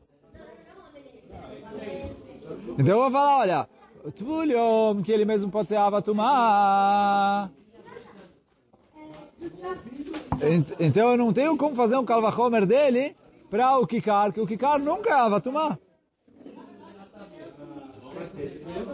Então 2.78 2.96
eu 2.96 3.02
vou 3.02 3.10
falar, 3.10 3.38
olha, 3.38 3.68
o 4.04 4.10
Tvuliom, 4.10 5.02
que 5.02 5.12
ele 5.12 5.24
mesmo 5.24 5.50
pode 5.50 5.68
ser 5.68 5.76
Avatumá. 5.76 7.50
Então 10.78 11.10
eu 11.10 11.16
não 11.16 11.32
tenho 11.32 11.56
como 11.56 11.74
fazer 11.74 11.96
um 11.96 12.04
Kalvachomer 12.04 12.64
dele 12.64 13.16
para 13.50 13.78
o 13.78 13.86
Kikar, 13.86 14.32
que 14.32 14.40
o 14.40 14.46
Kikar 14.46 14.78
nunca 14.78 15.10
é 15.10 15.12
Avatumá. 15.12 15.78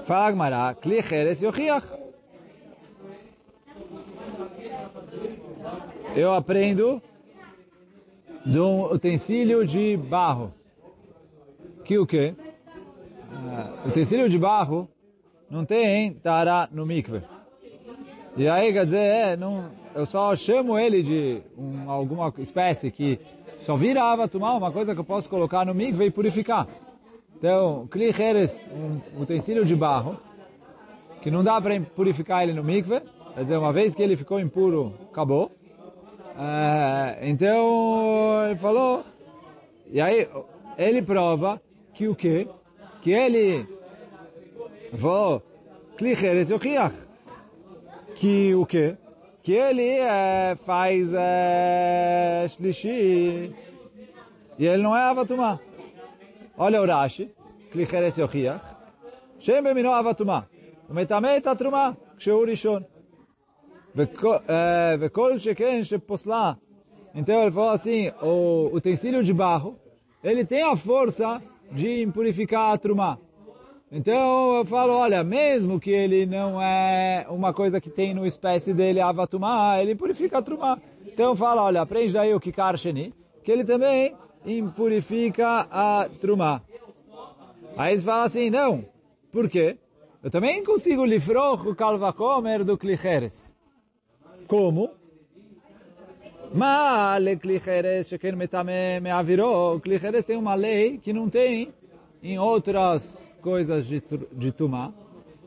Fala 0.04 0.30
Gmará, 0.32 0.74
Kli 0.74 1.02
Cheres 1.02 1.40
eu 6.16 6.32
aprendo 6.34 7.00
de 8.44 8.58
um 8.58 8.84
utensílio 8.84 9.66
de 9.66 9.96
barro. 9.96 10.52
Que 11.84 11.98
o 11.98 12.06
quê? 12.06 12.34
Uh, 13.30 13.88
utensílio 13.88 14.28
de 14.28 14.38
barro 14.38 14.88
não 15.48 15.64
tem 15.64 16.12
tará 16.14 16.68
no 16.72 16.84
mikve. 16.84 17.22
E 18.36 18.48
aí, 18.48 18.72
quer 18.72 18.84
dizer, 18.84 18.98
é, 18.98 19.36
não, 19.36 19.70
eu 19.94 20.06
só 20.06 20.34
chamo 20.36 20.78
ele 20.78 21.02
de 21.02 21.42
um, 21.56 21.90
alguma 21.90 22.32
espécie 22.38 22.90
que 22.90 23.18
só 23.60 23.76
vira 23.76 24.28
tomar 24.28 24.54
uma 24.54 24.70
coisa 24.70 24.94
que 24.94 25.00
eu 25.00 25.04
posso 25.04 25.28
colocar 25.28 25.64
no 25.64 25.74
mikve 25.74 26.06
e 26.06 26.10
purificar. 26.10 26.66
Então, 27.38 27.86
klicheres, 27.88 28.68
um 28.74 29.22
utensílio 29.22 29.64
de 29.64 29.76
barro, 29.76 30.18
que 31.22 31.30
não 31.30 31.44
dá 31.44 31.60
para 31.60 31.80
purificar 31.80 32.42
ele 32.42 32.52
no 32.52 32.64
mikve, 32.64 33.00
quer 33.32 33.42
dizer, 33.44 33.56
uma 33.56 33.72
vez 33.72 33.94
que 33.94 34.02
ele 34.02 34.16
ficou 34.16 34.40
impuro, 34.40 34.92
acabou. 35.08 35.52
É, 36.36 37.18
então, 37.22 38.44
ele 38.44 38.56
falou, 38.56 39.04
e 39.86 40.00
aí 40.00 40.28
ele 40.76 41.00
prova 41.00 41.62
que 41.94 42.08
o 42.08 42.14
quê? 42.16 42.48
Que 43.02 43.12
ele 43.12 43.68
falou, 44.96 45.40
klicheres 45.96 46.50
yochiach. 46.50 46.94
Que 48.16 48.52
o 48.52 48.66
quê? 48.66 48.96
Que 49.44 49.52
ele 49.52 49.90
é, 49.90 50.56
faz 50.66 51.08
é, 51.14 52.46
shlishi 52.48 53.54
e 54.58 54.66
ele 54.66 54.82
não 54.82 54.96
é 54.96 55.02
avatumá. 55.02 55.60
Olha 56.57 56.81
o 56.81 56.85
Rashi, 56.85 57.31
klicheres 57.71 58.17
yochiach. 58.17 58.61
Shem 59.39 59.63
bemino 59.63 59.91
avatumá. 59.91 60.43
ומטמא 60.89 61.37
את 61.37 61.47
התרומה 61.47 61.91
כשהוא 62.17 62.45
ראשון. 62.49 62.83
Vekol 63.95 65.37
sheken 65.37 65.83
sheposla. 65.83 66.57
Então 67.13 67.41
ele 67.41 67.51
falou 67.51 67.69
assim, 67.69 68.11
o 68.23 68.69
utensílio 68.73 69.23
de 69.23 69.31
barro, 69.31 69.77
ele 70.23 70.43
tem 70.43 70.63
a 70.63 70.75
força 70.75 71.39
de 71.71 72.01
impurificar 72.01 72.73
a 72.73 72.77
trumá. 72.77 73.19
Então 73.91 74.55
eu 74.55 74.65
falo, 74.65 74.93
olha, 74.93 75.23
mesmo 75.23 75.79
que 75.79 75.91
ele 75.91 76.25
não 76.25 76.59
é 76.59 77.27
uma 77.29 77.53
coisa 77.53 77.79
que 77.79 77.91
tem 77.91 78.15
no 78.15 78.25
espécie 78.25 78.73
dele 78.73 78.99
avatumá, 78.99 79.79
ele 79.79 79.93
purifica 79.93 80.39
a 80.39 80.41
trumá. 80.41 80.79
Então 81.05 81.27
eu 81.29 81.35
falo, 81.35 81.61
olha, 81.61 81.81
aprende 81.81 82.13
daí 82.13 82.33
o 82.33 82.39
kikar 82.39 82.75
sheni, 82.75 83.13
que 83.43 83.51
ele 83.51 83.63
também 83.63 84.15
impurifica 84.44 85.66
a 85.70 86.08
trumá. 86.20 86.62
Aí 87.76 87.92
eles 87.92 88.02
falam 88.02 88.24
assim, 88.24 88.50
não, 88.50 88.84
por 89.30 89.48
quê? 89.48 89.76
Eu 90.22 90.30
também 90.30 90.64
consigo 90.64 91.04
livrar 91.04 91.52
o 91.66 91.74
kalvakomer 91.74 92.64
do 92.64 92.76
klicheres. 92.76 93.54
Como? 94.48 94.90
Mas 96.52 97.22
Klicheres 97.40 98.08
Sheken 98.08 98.34
Metame 98.34 99.00
me 99.00 99.10
avirou. 99.10 99.78
Klicheres 99.78 100.24
tem 100.24 100.36
uma 100.36 100.54
lei 100.54 100.98
que 100.98 101.12
não 101.12 101.28
tem 101.28 101.72
em 102.22 102.38
outras 102.38 103.38
coisas 103.42 103.86
de, 103.86 104.02
de 104.32 104.50
Tumá, 104.50 104.92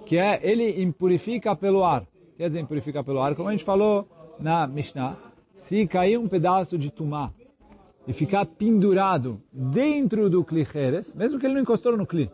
que 0.06 0.18
é 0.18 0.40
ele 0.44 0.82
impurifica 0.82 1.56
pelo 1.56 1.84
ar. 1.84 2.06
Quer 2.38 2.48
dizer, 2.48 2.60
impurifica 2.60 3.04
pelo 3.04 3.20
ar, 3.20 3.36
como 3.36 3.50
a 3.50 3.52
gente 3.52 3.64
falou 3.64 4.08
na 4.40 4.66
Mishnah, 4.68 5.18
se 5.56 5.86
cair 5.86 6.18
um 6.18 6.28
pedaço 6.28 6.78
de 6.78 6.90
Tumá 6.90 7.34
e 8.08 8.14
ficar 8.14 8.46
pendurado 8.46 9.42
dentro 9.52 10.30
do 10.30 10.44
Klicheres, 10.44 11.14
mesmo 11.16 11.40
que 11.40 11.46
ele 11.46 11.56
não 11.56 11.62
encostou 11.62 11.96
no 11.96 12.06
Kli, 12.06 12.32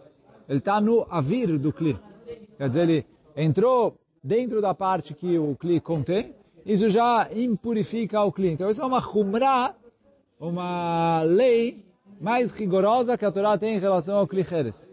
ele 0.47 0.59
está 0.59 0.79
no 0.79 1.05
avir 1.09 1.57
do 1.57 1.73
Kli. 1.73 1.99
Quer 2.57 2.67
dizer, 2.67 2.81
ele 2.81 3.05
entrou 3.35 3.97
dentro 4.23 4.61
da 4.61 4.73
parte 4.73 5.13
que 5.13 5.37
o 5.37 5.55
Kli 5.55 5.79
contém, 5.79 6.33
isso 6.65 6.89
já 6.89 7.29
impurifica 7.33 8.21
o 8.21 8.31
cliente. 8.31 8.55
Então 8.55 8.69
isso 8.69 8.81
é 8.81 8.85
uma 8.85 8.99
humra, 8.99 9.75
uma 10.39 11.21
lei 11.23 11.85
mais 12.19 12.51
rigorosa 12.51 13.17
que 13.17 13.25
a 13.25 13.31
Torá 13.31 13.57
tem 13.57 13.75
em 13.75 13.79
relação 13.79 14.17
ao 14.17 14.27
clicheres. 14.27 14.89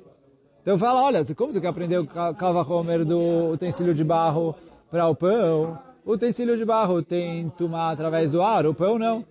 Então 0.63 0.79
fala, 0.79 1.03
olha, 1.03 1.25
como 1.35 1.53
você 1.53 1.61
quer 1.61 1.69
aprender 1.69 1.99
o 1.99 2.07
Kavahomer 2.07 3.05
do 3.05 3.51
utensílio 3.51 3.95
de 3.95 4.05
barro 4.05 4.55
para 4.91 5.09
o 5.09 5.15
pão? 5.15 5.79
O 6.05 6.13
utensílio 6.13 6.57
de 6.57 6.65
barro 6.65 7.03
tem 7.03 7.51
tumá 7.51 7.91
através 7.91 8.31
do 8.31 8.41
ar, 8.41 8.67
o 8.67 8.75
pão 8.75 8.99
não. 8.99 9.25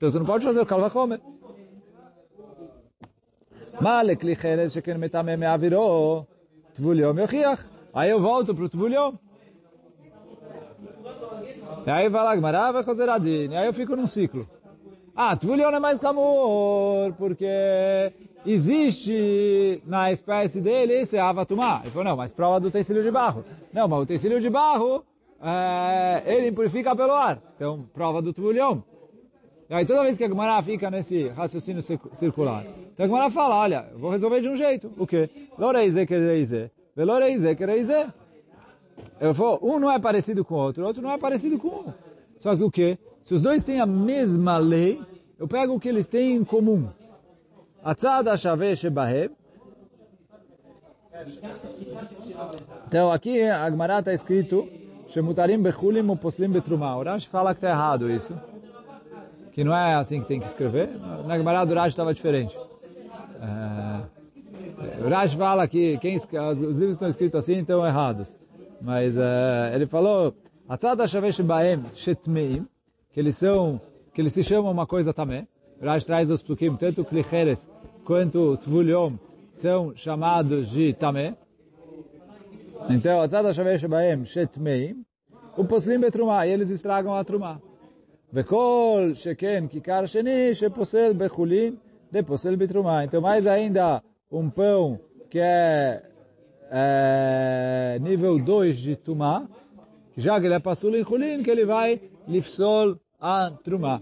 Então 0.00 0.10
você 0.10 0.18
não 0.18 0.24
pode 0.24 0.46
fazer 0.46 0.58
o 0.58 0.64
Kavahomer. 0.64 1.20
Male 3.82 4.16
clicheres 4.16 4.72
sheken 4.72 4.96
metame 4.96 5.36
me 5.36 5.44
avirou, 5.44 6.26
tvuliom 6.74 7.20
yochiach. 7.20 7.62
Aí 7.92 8.08
eu 8.08 8.18
volto 8.18 8.54
para 8.54 8.64
o 8.64 8.68
tvuliom. 8.70 9.12
E 11.86 11.90
aí 11.90 12.08
vai 12.08 12.24
lá, 12.24 12.34
Gmará 12.34 12.72
vai 12.72 12.82
fazer 12.82 13.10
adin. 13.10 13.50
E 13.50 13.56
aí 13.56 13.66
eu 13.66 13.74
fico 13.74 13.94
num 13.94 14.06
ciclo. 14.06 14.48
Ah, 15.14 15.36
Tvulion 15.36 15.68
é 15.68 15.78
mais 15.78 16.02
amor, 16.02 17.12
porque 17.18 18.10
existe 18.46 19.82
na 19.84 20.10
espécie 20.10 20.62
dele 20.62 20.94
esse 20.94 21.18
avatumá. 21.18 21.80
Ele 21.82 21.90
falou, 21.90 22.04
não, 22.04 22.16
mas 22.16 22.32
prova 22.32 22.58
do 22.58 22.68
utensílio 22.68 23.02
de 23.02 23.10
barro. 23.10 23.44
Não, 23.70 23.86
mas 23.86 23.98
o 23.98 24.02
utensílio 24.04 24.40
de 24.40 24.48
barro, 24.48 25.04
é, 25.42 26.22
ele 26.24 26.50
purifica 26.50 26.96
pelo 26.96 27.12
ar. 27.12 27.38
Então, 27.54 27.84
prova 27.92 28.22
do 28.22 28.32
Tvulion. 28.32 28.80
E 29.70 29.74
aí 29.74 29.86
toda 29.86 30.02
vez 30.02 30.18
que 30.18 30.24
a 30.24 30.28
Gemara 30.28 30.60
fica 30.62 30.90
nesse 30.90 31.28
raciocínio 31.28 31.80
circular, 31.80 32.66
então 32.92 33.04
a 33.04 33.08
Gemara 33.08 33.30
fala, 33.30 33.54
olha, 33.54 33.86
vou 33.94 34.10
resolver 34.10 34.40
de 34.40 34.48
um 34.48 34.56
jeito. 34.56 34.92
O 34.98 35.06
quê? 35.06 35.30
Loreize 35.56 36.04
quereize. 36.06 36.72
Veloreize 36.96 37.54
quereize. 37.54 38.08
Eu 39.20 39.32
vou, 39.32 39.60
um 39.62 39.78
não 39.78 39.92
é 39.92 40.00
parecido 40.00 40.44
com 40.44 40.56
o 40.56 40.58
outro, 40.58 40.82
o 40.82 40.86
outro 40.88 41.00
não 41.00 41.12
é 41.12 41.18
parecido 41.18 41.56
com 41.56 41.68
um. 41.68 41.94
Só 42.40 42.56
que 42.56 42.64
o 42.64 42.70
quê? 42.70 42.98
Se 43.22 43.32
os 43.32 43.40
dois 43.40 43.62
têm 43.62 43.80
a 43.80 43.86
mesma 43.86 44.58
lei, 44.58 45.00
eu 45.38 45.46
pego 45.46 45.74
o 45.74 45.78
que 45.78 45.88
eles 45.88 46.08
têm 46.08 46.34
em 46.34 46.44
comum. 46.44 46.88
Atzad 47.84 48.26
Shaveh 48.36 48.74
Shebahem. 48.74 49.30
Então 52.88 53.12
aqui 53.12 53.40
a 53.40 53.70
Gemara 53.70 54.00
está 54.00 54.12
escrito 54.12 54.68
Shemutarim 55.06 55.62
Bechulim 55.62 56.10
Uposlim 56.10 56.48
Betrumah. 56.48 56.96
O 56.96 57.04
Rashi 57.04 57.28
fala 57.28 57.54
que 57.54 57.58
está 57.58 57.70
errado 57.70 58.10
isso. 58.10 58.34
Que 59.52 59.64
não 59.64 59.74
é 59.74 59.94
assim 59.94 60.20
que 60.20 60.28
tem 60.28 60.40
que 60.40 60.46
escrever. 60.46 60.90
Na 61.26 61.36
Gemara 61.36 61.64
do 61.64 61.74
Rashi 61.74 61.88
estava 61.88 62.14
diferente. 62.14 62.56
É, 63.40 65.04
o 65.04 65.08
Rashi 65.08 65.36
fala 65.36 65.66
que 65.66 65.98
quem, 65.98 66.16
os 66.16 66.60
livros 66.60 66.92
estão 66.92 67.08
escritos 67.08 67.38
assim 67.38 67.58
estão 67.58 67.86
errados. 67.86 68.34
Mas 68.80 69.16
uh, 69.16 69.74
ele 69.74 69.86
falou, 69.86 70.34
Atzad 70.68 71.00
Hashavesh 71.00 71.40
Shetmeim, 71.94 72.66
que 73.12 73.20
eles 73.20 73.36
são, 73.36 73.80
que 74.14 74.20
eles 74.20 74.32
se 74.32 74.42
chamam 74.42 74.70
uma 74.70 74.86
coisa 74.86 75.12
também. 75.12 75.46
Rash 75.82 76.04
traz 76.04 76.30
os 76.30 76.42
plukim, 76.42 76.76
tanto 76.76 77.04
Klicheres 77.04 77.68
quanto 78.04 78.56
Tvuliom 78.58 79.14
são 79.52 79.94
chamados 79.96 80.70
de 80.70 80.94
Tamé. 80.94 81.34
Então, 82.88 83.20
Atzad 83.20 83.44
Hashavesh 83.46 83.84
Baem 83.84 84.24
Shetmeim, 84.24 85.04
o 85.56 85.64
poslim 85.64 85.98
betrumá, 85.98 86.46
e 86.46 86.52
eles 86.52 86.70
estragam 86.70 87.14
a 87.14 87.24
trumá. 87.24 87.60
Vekol 88.32 89.14
sheken 89.14 89.68
kikar 89.68 90.06
sheni 90.06 90.54
sheposel 90.54 91.14
bechulin 91.14 91.76
de 92.12 92.22
posel 92.22 92.56
betrumá. 92.56 93.04
Então 93.04 93.20
mais 93.20 93.46
ainda 93.46 94.02
um 94.30 94.48
pão 94.48 95.00
que 95.28 95.40
é, 95.40 96.02
é 96.70 97.98
nível 98.00 98.38
2 98.38 98.78
de 98.78 98.96
tumá, 98.96 99.48
já 100.16 100.38
que 100.38 100.46
ele 100.46 100.54
é 100.54 100.60
passul 100.60 100.96
em 100.96 101.04
chulin, 101.04 101.42
que 101.42 101.50
ele 101.50 101.64
vai 101.64 102.00
lifsol 102.28 102.98
a 103.20 103.50
trumá. 103.50 104.00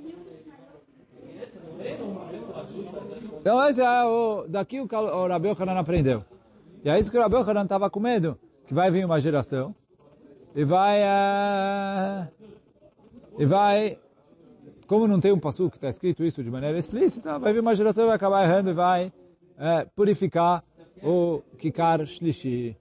Então 3.40 3.66
esse 3.66 3.80
é 3.80 4.04
o, 4.04 4.46
daqui 4.46 4.78
o, 4.80 4.84
o 4.84 5.26
Rabi 5.26 5.48
Yochanan 5.48 5.78
aprendeu. 5.78 6.22
E 6.84 6.90
é 6.90 6.98
isso 6.98 7.10
que 7.10 7.16
o 7.16 7.20
Rabi 7.20 7.36
Yochanan 7.36 7.62
estava 7.62 7.88
com 7.88 8.00
medo, 8.00 8.38
que 8.66 8.74
vai 8.74 8.90
vir 8.90 9.06
uma 9.06 9.20
geração 9.20 9.74
e 10.54 10.64
vai 10.64 11.00
e 13.38 13.46
vai 13.46 13.98
como 14.88 15.06
não 15.06 15.20
tem 15.20 15.30
um 15.30 15.38
passo 15.38 15.68
que 15.70 15.76
está 15.76 15.90
escrito 15.90 16.24
isso 16.24 16.42
de 16.42 16.50
maneira 16.50 16.78
explícita, 16.78 17.38
vai 17.38 17.52
vir 17.52 17.60
uma 17.60 17.74
geração 17.74 18.06
vai 18.06 18.16
acabar 18.16 18.42
errando 18.42 18.70
e 18.70 18.72
vai 18.72 19.06
uh, 19.06 19.88
purificar 19.94 20.64
o 21.02 21.42
kikar 21.58 22.04
shlishi. 22.06 22.74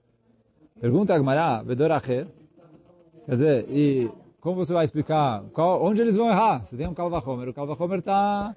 Pergunta 0.80 1.12
a 1.12 1.18
Gemara, 1.18 1.62
Vedor 1.62 1.92
Acher, 1.92 2.26
quer 3.26 3.32
dizer, 3.32 3.66
e 3.68 4.10
como 4.40 4.56
você 4.56 4.72
vai 4.72 4.86
explicar 4.86 5.44
qual, 5.52 5.84
onde 5.84 6.00
eles 6.00 6.16
vão 6.16 6.30
errar? 6.30 6.64
Você 6.64 6.76
tem 6.76 6.88
um 6.88 6.94
Kalvachomer, 6.94 7.50
o 7.50 7.52
Kalvachomer 7.52 7.98
está 7.98 8.56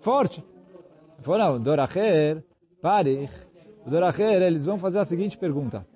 forte. 0.00 0.44
Não, 1.26 1.60
Doracher, 1.60 2.44
Parich, 2.82 3.32
Doracher, 3.86 4.42
eles 4.42 4.66
vão 4.66 4.76
fazer 4.76 4.98
a 4.98 5.04
seguinte 5.04 5.38
pergunta. 5.38 5.86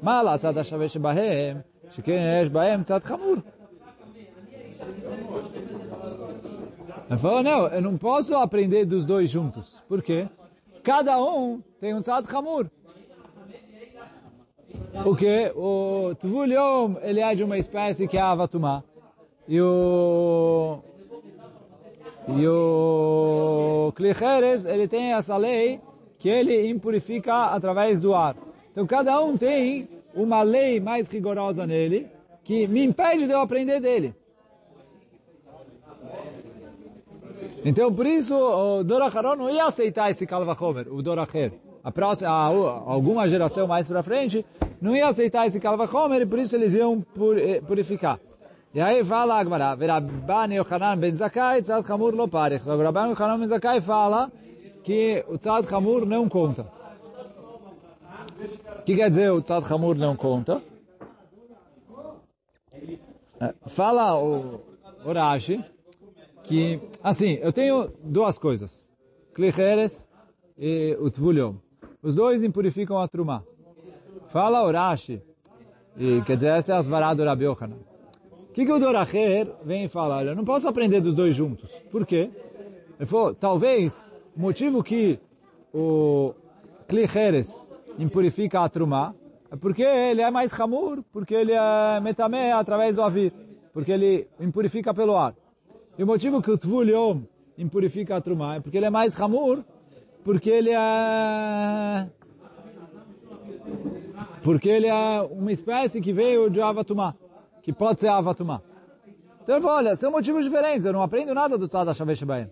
Mala 0.00 0.38
tzad 0.38 0.56
hashavesh 0.56 0.96
bahem, 0.96 1.62
sheken 1.90 2.48
bahem 2.48 2.82
tzad 2.82 3.02
chamur. 3.06 3.42
Ele 7.08 7.18
falou, 7.18 7.42
não, 7.42 7.68
eu 7.68 7.80
não 7.80 7.96
posso 7.96 8.34
aprender 8.36 8.84
dos 8.84 9.04
dois 9.04 9.30
juntos. 9.30 9.80
Por 9.88 10.02
quê? 10.02 10.28
Cada 10.82 11.22
um 11.22 11.62
tem 11.80 11.94
um 11.94 12.00
tzad 12.00 12.26
chamur. 12.28 12.68
Porque 15.02 15.52
o 15.54 16.14
Tvuliom, 16.16 16.96
ele 17.02 17.20
é 17.20 17.34
de 17.34 17.44
uma 17.44 17.58
espécie 17.58 18.08
que 18.08 18.16
é 18.16 18.20
a 18.20 18.30
Avatumá. 18.30 18.82
E 19.46 19.60
o 19.60 20.80
e 22.28 22.48
o 22.48 23.92
Klicheres, 23.94 24.64
ele 24.64 24.88
tem 24.88 25.12
essa 25.14 25.36
lei 25.36 25.80
que 26.18 26.28
ele 26.28 26.68
impurifica 26.68 27.46
através 27.46 28.00
do 28.00 28.14
ar. 28.14 28.36
Então 28.72 28.84
cada 28.84 29.20
um 29.22 29.36
tem 29.36 29.88
uma 30.12 30.42
lei 30.42 30.80
mais 30.80 31.06
rigorosa 31.08 31.66
nele 31.66 32.08
que 32.42 32.66
me 32.66 32.84
impede 32.84 33.26
de 33.26 33.32
eu 33.32 33.40
aprender 33.40 33.80
dele. 33.80 34.14
Então 37.68 37.92
por 37.92 38.06
isso 38.06 38.32
o 38.32 38.84
Doracharon 38.84 39.34
não 39.34 39.50
ia 39.50 39.64
aceitar 39.64 40.08
esse 40.08 40.24
Kalvachomer, 40.24 40.86
o 40.88 41.02
Doracher. 41.02 41.52
A 41.82 41.90
próxima, 41.90 42.30
a, 42.30 42.44
alguma 42.44 43.26
geração 43.26 43.66
mais 43.66 43.88
para 43.88 44.04
frente 44.04 44.46
não 44.80 44.94
ia 44.94 45.08
aceitar 45.08 45.48
esse 45.48 45.58
Kalvachomer 45.58 46.22
e 46.22 46.26
por 46.26 46.38
isso 46.38 46.54
eles 46.54 46.72
iam 46.74 47.04
eh, 47.36 47.60
purificar. 47.60 48.20
E 48.72 48.80
aí 48.80 49.02
fala 49.02 49.40
a 49.40 49.42
Gemara, 49.42 49.74
Rabban 49.74 50.54
Yochanan 50.54 50.96
ben 50.96 51.12
Zakai, 51.16 51.60
Tzad 51.60 51.84
Chamur 51.84 52.14
lo 52.14 52.28
parich. 52.28 52.64
O 52.64 52.76
Rabban 52.80 53.08
Yochanan 53.08 53.40
ben 53.40 53.48
Zakai 53.48 53.80
fala 53.80 54.30
que 54.84 55.24
o 55.26 55.36
Tzad 55.36 55.68
Chamur 55.68 56.06
não 56.06 56.28
conta. 56.28 56.68
O 58.78 58.82
que 58.84 58.94
quer 58.94 59.10
dizer 59.10 59.32
o 59.32 59.42
Tzad 59.42 59.66
Chamur 59.66 59.96
não 59.96 60.14
conta? 60.14 60.62
Fala 63.66 64.16
o, 64.16 64.60
o 65.04 65.12
Rashi 65.12 65.64
que, 66.46 66.80
assim, 67.02 67.38
eu 67.42 67.52
tenho 67.52 67.92
duas 68.02 68.38
coisas. 68.38 68.88
Klicheres 69.34 70.08
e 70.58 70.96
o 71.00 71.10
Tvuliom. 71.10 71.54
Os 72.02 72.14
dois 72.14 72.44
impurificam 72.44 72.98
a 72.98 73.08
Trumá. 73.08 73.42
Fala 74.28 74.62
o 74.66 74.70
Rashi, 74.70 75.22
e 75.96 76.22
quer 76.22 76.36
dizer, 76.36 76.50
essa 76.56 76.72
é 76.72 76.76
a 76.76 76.82
Svará 76.82 77.14
do 77.14 77.22
Yochanan 77.22 77.76
que, 78.56 78.64
que 78.64 78.72
o 78.72 78.78
Doracher 78.78 79.52
vem 79.62 79.86
falar? 79.86 80.24
Eu 80.24 80.34
não 80.34 80.42
posso 80.42 80.66
aprender 80.66 81.02
dos 81.02 81.14
dois 81.14 81.34
juntos. 81.34 81.70
Por 81.90 82.06
quê? 82.06 82.30
Ele 82.98 83.04
falou, 83.04 83.34
talvez 83.34 84.02
o 84.34 84.40
motivo 84.40 84.82
que 84.82 85.20
o 85.74 86.32
Klicheres 86.88 87.54
impurifica 87.98 88.60
a 88.60 88.68
Trumá 88.70 89.14
é 89.50 89.56
porque 89.56 89.82
ele 89.82 90.22
é 90.22 90.30
mais 90.30 90.58
Hamur, 90.58 91.02
porque 91.12 91.34
ele 91.34 91.52
é 91.52 92.00
Metamé 92.00 92.50
através 92.50 92.96
do 92.96 93.02
Avir, 93.02 93.30
porque 93.74 93.92
ele 93.92 94.26
impurifica 94.40 94.94
pelo 94.94 95.14
ar. 95.18 95.34
E 95.98 96.02
o 96.02 96.06
motivo 96.06 96.42
que 96.42 96.50
o 96.50 96.58
Tvuliom 96.58 97.22
impurifica 97.56 98.16
a 98.16 98.20
Trumá 98.20 98.56
é 98.56 98.60
porque 98.60 98.76
ele 98.76 98.86
é 98.86 98.90
mais 98.90 99.18
Hamur, 99.20 99.64
porque 100.24 100.50
ele 100.50 100.70
é 100.70 102.08
porque 104.42 104.68
ele 104.68 104.86
é 104.86 105.20
uma 105.22 105.50
espécie 105.50 106.00
que 106.00 106.12
veio 106.12 106.48
de 106.48 106.60
Avatumá 106.60 107.14
que 107.66 107.72
pode 107.72 107.98
ser 107.98 108.06
avatumá. 108.06 108.62
Então 109.42 109.56
ele 109.56 109.62
falou, 109.62 109.78
olha, 109.78 109.96
são 109.96 110.12
motivos 110.12 110.44
diferentes, 110.44 110.86
eu 110.86 110.92
não 110.92 111.02
aprendo 111.02 111.34
nada 111.34 111.58
do 111.58 111.66
Tzad 111.66 111.88
HaShavesh 111.88 112.22
Baem. 112.22 112.48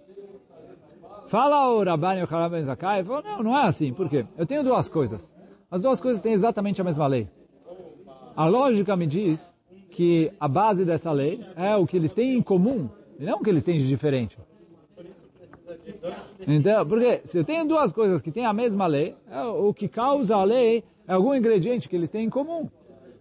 Fala 1.29 1.69
o 1.69 1.85
Rabban 1.85 2.15
Yochanan 2.15 2.51
Ben 2.51 2.65
Zakai, 2.65 2.99
ele 2.99 3.07
falou, 3.07 3.23
não, 3.23 3.43
não 3.45 3.57
é 3.57 3.63
assim, 3.63 3.93
por 3.93 4.09
quê? 4.09 4.27
Eu 4.37 4.45
tenho 4.45 4.65
duas 4.65 4.91
coisas. 4.91 5.33
As 5.71 5.81
duas 5.81 6.01
coisas 6.01 6.21
têm 6.21 6.33
exatamente 6.33 6.81
a 6.81 6.85
mesma 6.85 7.07
lei. 7.07 7.29
A 8.35 8.49
lógica 8.49 8.97
me 8.97 9.07
diz 9.07 9.55
que 9.93 10.33
a 10.41 10.49
base 10.49 10.85
dessa 10.85 11.13
lei 11.13 11.47
é 11.55 11.77
o 11.77 11.87
que 11.87 11.97
eles 11.97 12.13
têm 12.13 12.35
em 12.35 12.43
comum, 12.43 12.91
e 13.19 13.25
não 13.25 13.39
o 13.39 13.43
que 13.43 13.51
eles 13.51 13.65
têm 13.65 13.79
de 13.79 13.89
diferente. 13.89 14.37
Então, 16.47 16.87
porque 16.87 17.23
se 17.25 17.39
eu 17.39 17.45
tenho 17.45 17.65
duas 17.65 17.93
coisas 17.93 18.21
que 18.21 18.31
têm 18.31 18.45
a 18.45 18.53
mesma 18.53 18.87
lei, 18.87 19.15
é 19.31 19.43
o 19.43 19.73
que 19.73 19.89
causa 19.89 20.37
a 20.37 20.45
lei 20.45 20.85
é 21.07 21.13
algum 21.13 21.35
ingrediente 21.35 21.89
que 21.89 21.97
eles 21.97 22.11
têm 22.11 22.25
em 22.25 22.31
comum. 22.31 22.69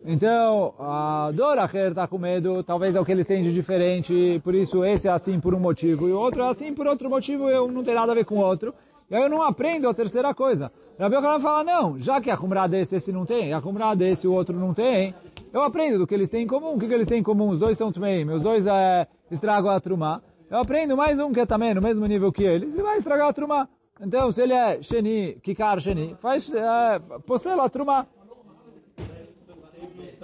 Então, 0.05 0.73
a 0.79 1.31
Doracher 1.33 1.91
está 1.91 2.05
com 2.07 2.17
medo, 2.17 2.61
talvez 2.63 2.95
é 2.95 2.99
o 2.99 3.05
que 3.05 3.11
eles 3.11 3.25
têm 3.25 3.41
de 3.41 3.53
diferente, 3.53 4.41
por 4.43 4.53
isso 4.53 4.83
esse 4.83 5.07
é 5.07 5.11
assim 5.11 5.39
por 5.39 5.55
um 5.55 5.59
motivo, 5.59 6.09
e 6.09 6.11
o 6.11 6.19
outro 6.19 6.43
é 6.43 6.49
assim 6.49 6.73
por 6.73 6.85
outro 6.85 7.09
motivo, 7.09 7.49
eu 7.49 7.71
não 7.71 7.83
tenho 7.83 7.95
nada 7.95 8.11
a 8.11 8.15
ver 8.15 8.25
com 8.25 8.35
o 8.35 8.41
outro. 8.41 8.73
E 9.13 9.15
aí 9.15 9.21
eu 9.21 9.29
não 9.29 9.43
aprendo 9.43 9.87
a 9.87 9.93
terceira 9.93 10.33
coisa. 10.33 10.71
Rabi 10.99 11.15
Yochanan 11.15 11.39
fala, 11.39 11.63
não, 11.63 11.99
já 11.99 12.19
que 12.19 12.31
a 12.31 12.35
Kumrah 12.35 12.65
desse 12.65 12.95
esse 12.95 13.11
não 13.11 13.27
tem, 13.27 13.53
a 13.53 13.61
Kumrah 13.61 13.93
desse 13.93 14.27
o 14.27 14.33
outro 14.33 14.57
não 14.57 14.73
tem, 14.73 15.13
eu 15.53 15.61
aprendo 15.61 15.99
do 15.99 16.07
que 16.07 16.15
eles 16.15 16.31
têm 16.31 16.45
em 16.45 16.47
comum. 16.47 16.73
O 16.73 16.79
que, 16.79 16.87
que 16.87 16.93
eles 16.95 17.07
têm 17.07 17.19
em 17.19 17.23
comum? 17.23 17.49
Os 17.49 17.59
dois 17.59 17.77
são 17.77 17.91
Tmeim, 17.91 18.27
os 18.31 18.41
dois 18.41 18.65
é, 18.65 19.07
estragam 19.29 19.69
a 19.69 19.79
Trumá. 19.79 20.19
Eu 20.49 20.57
aprendo 20.57 20.97
mais 20.97 21.19
um 21.19 21.31
que 21.31 21.41
é 21.41 21.45
também 21.45 21.75
no 21.75 21.81
mesmo 21.81 22.03
nível 22.07 22.31
que 22.31 22.41
eles, 22.43 22.73
e 22.73 22.81
vai 22.81 22.97
estragar 22.97 23.27
a 23.27 23.33
Trumá. 23.33 23.69
Então, 24.01 24.31
se 24.31 24.41
ele 24.41 24.53
é 24.53 24.81
Sheni, 24.81 25.35
Kikar 25.43 25.79
Sheni, 25.79 26.15
faz, 26.19 26.51
é, 26.51 26.63
a 26.65 27.69
Trumá. 27.69 28.07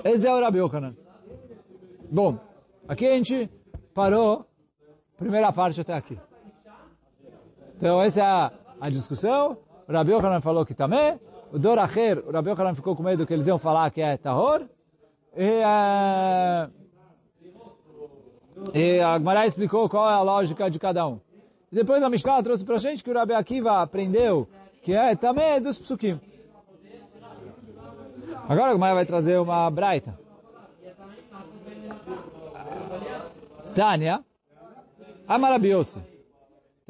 Esse 0.03 0.25
é 0.25 0.33
o 0.33 0.39
Rabi 0.39 0.57
Yochanan. 0.57 0.95
Bom, 2.11 2.39
aqui 2.87 3.05
a 3.05 3.15
gente 3.17 3.51
parou 3.93 4.47
primeira 5.15 5.53
parte 5.53 5.79
até 5.79 5.93
aqui. 5.93 6.17
Então 7.77 8.01
essa 8.01 8.19
é 8.19 8.23
a, 8.23 8.51
a 8.79 8.89
discussão. 8.89 9.57
O 9.87 9.91
Rabi 9.91 10.11
Yochanan 10.11 10.41
falou 10.41 10.65
que 10.65 10.73
também. 10.73 11.19
O 11.51 11.57
Doracher, 11.57 12.23
o 12.27 12.31
Rabi 12.31 12.49
Yochanan 12.49 12.75
ficou 12.75 12.95
com 12.95 13.03
medo 13.03 13.25
que 13.25 13.33
eles 13.33 13.47
iam 13.47 13.57
falar 13.57 13.89
que 13.91 14.01
é 14.01 14.17
Tahor. 14.17 14.61
E, 15.35 15.61
uh, 15.61 16.71
e 18.73 18.99
a 18.99 19.17
Gemara 19.17 19.45
explicou 19.45 19.89
qual 19.89 20.09
é 20.09 20.13
a 20.13 20.21
lógica 20.21 20.69
de 20.69 20.79
cada 20.79 21.07
um. 21.07 21.19
E 21.71 21.75
depois 21.75 22.01
a 22.01 22.09
Mishnah 22.09 22.41
trouxe 22.43 22.65
para 22.65 22.75
a 22.75 22.79
gente 22.79 23.03
que 23.03 23.11
o 23.11 23.13
Rabi 23.13 23.33
Akiva 23.33 23.81
aprendeu 23.81 24.47
que 24.81 24.93
é 24.93 25.15
também 25.15 25.61
dos 25.61 25.77
psukim. 25.77 26.19
Agora 28.47 28.75
o 28.75 28.79
Maia 28.79 28.95
vai 28.95 29.05
trazer 29.05 29.39
uma 29.39 29.69
braita. 29.69 30.17
Tânia, 33.75 34.23
Amarabiose. 35.27 35.99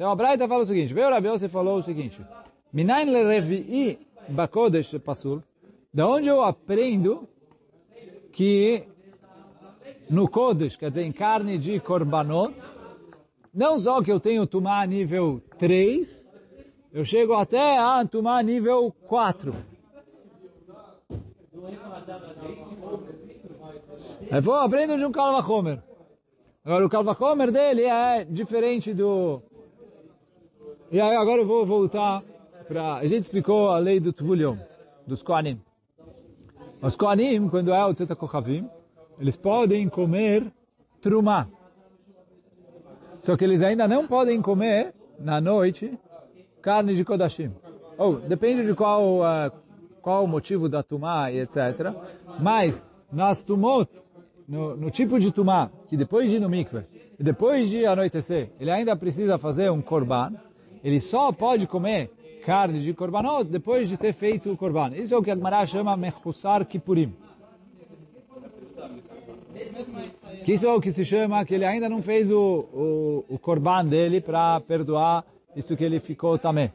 Então 0.00 0.12
a 0.12 0.16
braita 0.16 0.48
fala 0.48 0.62
o 0.62 0.66
seguinte, 0.66 0.94
veio 0.94 1.08
o 1.08 1.10
Rabiose 1.10 1.44
e 1.44 1.48
falou 1.50 1.76
o 1.76 1.82
seguinte, 1.82 2.24
Minain 2.72 3.04
le 3.04 3.22
revi'i 3.22 3.98
bakodesh 4.30 4.96
pasul, 4.96 5.42
da 5.92 6.08
onde 6.08 6.26
eu 6.26 6.42
aprendo 6.42 7.28
que 8.32 8.88
no 10.08 10.26
Kodesh, 10.26 10.74
quer 10.74 10.88
dizer, 10.88 11.02
em 11.02 11.12
carne 11.12 11.58
de 11.58 11.78
korbanot, 11.80 12.54
não 13.52 13.78
só 13.78 14.02
que 14.02 14.10
eu 14.10 14.18
tenho 14.18 14.46
tumá 14.46 14.86
nível 14.86 15.42
3, 15.58 16.32
eu 16.94 17.04
chego 17.04 17.34
até 17.34 17.76
a 17.76 18.02
tumá 18.06 18.42
nível 18.42 18.90
4. 19.06 19.54
Aí 24.30 24.40
falou, 24.40 24.60
aprendam 24.60 24.96
de 24.96 25.04
um 25.04 25.12
Kalvachomer. 25.12 25.82
Agora, 26.64 26.86
o 26.86 26.88
Kalvachomer 26.88 27.52
dele 27.52 27.82
é 27.82 28.24
diferente 28.24 28.94
do... 28.94 29.42
E 30.92 31.00
aí, 31.00 31.14
agora 31.14 31.42
eu 31.42 31.46
vou 31.46 31.64
voltar 31.64 32.20
para... 32.66 32.94
A 32.94 33.06
gente 33.06 33.22
explicou 33.22 33.70
a 33.70 33.78
lei 33.78 34.00
do 34.00 34.12
Tvulion, 34.12 34.56
dos 35.06 35.22
Koanim. 35.22 35.60
Os 36.82 36.96
Koanim, 36.96 37.48
quando 37.48 37.72
é 37.72 37.84
o 37.84 37.94
Tzeta 37.94 38.16
Kochavim, 38.16 38.68
eles 39.16 39.36
podem 39.36 39.88
comer 39.88 40.52
trumá. 41.00 41.46
Só 43.20 43.36
que 43.36 43.44
eles 43.44 43.62
ainda 43.62 43.86
não 43.86 44.08
podem 44.08 44.42
comer, 44.42 44.92
na 45.16 45.40
noite, 45.40 45.96
carne 46.60 46.96
de 46.96 47.04
kodashim. 47.04 47.52
Ou, 47.96 48.18
depende 48.18 48.66
de 48.66 48.74
qual, 48.74 49.20
uh, 49.20 49.52
qual 50.02 50.24
o 50.24 50.28
motivo 50.28 50.68
da 50.68 50.82
tumá 50.82 51.30
e 51.30 51.38
etc. 51.38 51.94
Mas, 52.40 52.84
nas 53.12 53.44
tumot, 53.44 53.88
no, 54.48 54.76
no, 54.76 54.90
tipo 54.90 55.20
de 55.20 55.30
tumá, 55.30 55.70
que 55.86 55.96
depois 55.96 56.28
de 56.28 56.36
ir 56.36 56.40
no 56.40 56.48
mikveh, 56.48 56.84
depois 57.16 57.68
de 57.68 57.86
anoitecer, 57.86 58.50
ele 58.58 58.72
ainda 58.72 58.96
precisa 58.96 59.38
fazer 59.38 59.70
um 59.70 59.80
korban, 59.80 60.32
ele 60.82 61.00
só 61.00 61.32
pode 61.32 61.66
comer 61.66 62.10
carne 62.44 62.80
de 62.80 62.94
korbanot 62.94 63.44
depois 63.44 63.88
de 63.88 63.96
ter 63.96 64.12
feito 64.12 64.50
o 64.50 64.56
korban. 64.56 64.90
Isso 64.94 65.14
é 65.14 65.16
o 65.18 65.22
que 65.22 65.30
a 65.30 65.36
Gemara 65.36 65.66
chama 65.66 65.96
mechusar 65.96 66.64
kippurim. 66.64 67.14
Que 70.44 70.54
isso 70.54 70.66
é 70.66 70.72
o 70.72 70.80
que 70.80 70.90
se 70.90 71.04
chama 71.04 71.44
que 71.44 71.54
ele 71.54 71.64
ainda 71.64 71.88
não 71.88 72.02
fez 72.02 72.30
o, 72.30 72.66
o, 72.72 73.24
o 73.28 73.38
korban 73.38 73.84
dele 73.84 74.20
para 74.20 74.60
perdoar 74.60 75.24
isso 75.54 75.76
que 75.76 75.84
ele 75.84 76.00
ficou 76.00 76.38
também. 76.38 76.72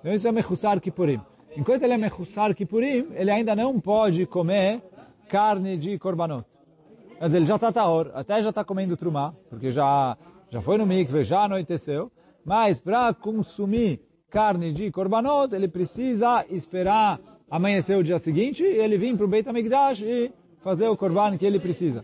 Então 0.00 0.12
isso 0.12 0.28
é 0.28 0.32
mechusar 0.32 0.80
kippurim. 0.80 1.20
Enquanto 1.56 1.82
ele 1.82 1.94
é 1.94 1.96
mechusar 1.96 2.54
kippurim, 2.54 3.08
ele 3.14 3.30
ainda 3.30 3.56
não 3.56 3.80
pode 3.80 4.26
comer 4.26 4.82
carne 5.28 5.76
de 5.76 5.98
korbanot. 5.98 6.44
Dizer, 7.20 7.38
ele 7.38 7.46
já 7.46 7.56
está 7.56 7.72
taor, 7.72 8.12
até 8.14 8.40
já 8.40 8.50
está 8.50 8.62
comendo 8.62 8.96
trumá, 8.96 9.34
porque 9.50 9.72
já, 9.72 10.16
já 10.50 10.60
foi 10.60 10.78
no 10.78 10.86
mikve, 10.86 11.24
já 11.24 11.44
anoiteceu. 11.44 12.12
Mas 12.48 12.80
para 12.80 13.12
consumir 13.12 14.00
carne 14.30 14.72
de 14.72 14.90
korbanot, 14.90 15.54
ele 15.54 15.68
precisa 15.68 16.46
esperar 16.48 17.20
amanhecer 17.50 17.98
o 17.98 18.02
dia 18.02 18.18
seguinte 18.18 18.62
e 18.62 18.78
ele 18.78 18.96
vir 18.96 19.14
para 19.14 19.26
o 19.26 19.28
Beit 19.28 19.46
HaMikdash 19.46 20.00
e 20.00 20.32
fazer 20.64 20.88
o 20.88 20.96
korban 20.96 21.36
que 21.36 21.44
ele 21.44 21.60
precisa. 21.60 22.02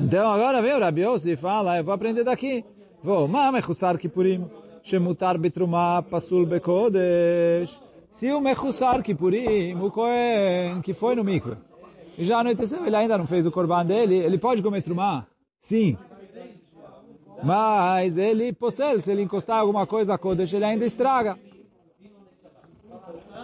Então 0.00 0.32
agora 0.32 0.62
vem 0.62 0.74
o 0.74 0.80
Rabi 0.80 1.02
e 1.26 1.36
fala, 1.36 1.76
eu 1.76 1.84
vou 1.84 1.92
aprender 1.92 2.24
daqui. 2.24 2.64
Vou, 3.02 3.28
ma 3.28 3.52
kippurim, 3.98 4.46
shemutar 4.82 5.38
betruma 5.38 6.02
pasul 6.02 6.46
bekodesh. 6.46 7.78
Se 8.10 8.32
o 8.32 8.40
mechussar 8.40 9.02
kippurim, 9.02 9.74
o 9.74 9.90
Kohen 9.90 10.80
que 10.82 10.94
foi 10.94 11.14
no 11.14 11.22
mikve, 11.22 11.58
e 12.20 12.24
já 12.26 12.40
anoiteceu, 12.40 12.84
ele 12.86 12.94
ainda 12.94 13.16
não 13.16 13.26
fez 13.26 13.46
o 13.46 13.50
korban 13.50 13.86
dele, 13.86 14.14
ele 14.14 14.36
pode 14.36 14.62
comer 14.62 14.82
trumá? 14.82 15.26
Sim. 15.58 15.96
Mas 17.42 18.18
ele, 18.18 18.52
possel, 18.52 19.00
se 19.00 19.10
ele 19.10 19.22
encostar 19.22 19.58
alguma 19.58 19.86
coisa 19.86 20.12
a 20.12 20.18
Kodesh, 20.18 20.52
ele 20.52 20.66
ainda 20.66 20.84
estraga. 20.84 21.38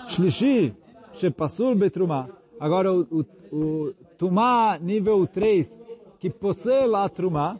Shlishi, 0.08 0.76
shepasul 1.14 1.74
betruma. 1.74 2.28
Agora, 2.60 2.92
o, 2.92 3.00
o, 3.10 3.24
o 3.50 3.94
Tumá 4.18 4.78
nível 4.78 5.26
3, 5.26 5.86
que 6.20 6.28
possui 6.28 6.94
a 6.94 7.08
Trumá, 7.08 7.58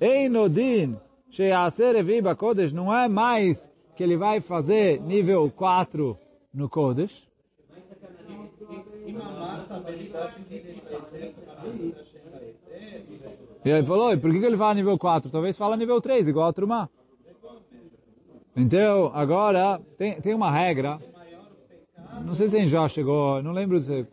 Einodin, 0.00 0.96
sheyaser 1.28 1.96
eviba 1.96 2.34
Kodesh, 2.34 2.72
não 2.72 2.90
é 2.94 3.08
mais 3.08 3.70
que 3.94 4.02
ele 4.02 4.16
vai 4.16 4.40
fazer 4.40 5.02
nível 5.02 5.52
4 5.54 6.16
no 6.54 6.66
Kodesh. 6.66 7.30
E 13.64 13.70
ele 13.70 13.84
falou, 13.84 14.12
e 14.12 14.16
por 14.16 14.30
que 14.30 14.38
ele 14.38 14.56
fala 14.56 14.74
nível 14.74 14.98
4? 14.98 15.30
Talvez 15.30 15.56
fala 15.56 15.76
nível 15.76 16.00
3, 16.00 16.28
igual 16.28 16.48
a 16.48 16.52
Trumá. 16.52 16.88
Então, 18.56 19.10
agora, 19.14 19.80
tem, 19.96 20.20
tem 20.20 20.34
uma 20.34 20.50
regra, 20.50 20.98
não 22.24 22.34
sei 22.34 22.48
se 22.48 22.56
a 22.56 22.60
gente 22.60 22.70
já 22.70 22.86
chegou, 22.88 23.42
não 23.42 23.52
lembro 23.52 23.80
se, 23.80 24.06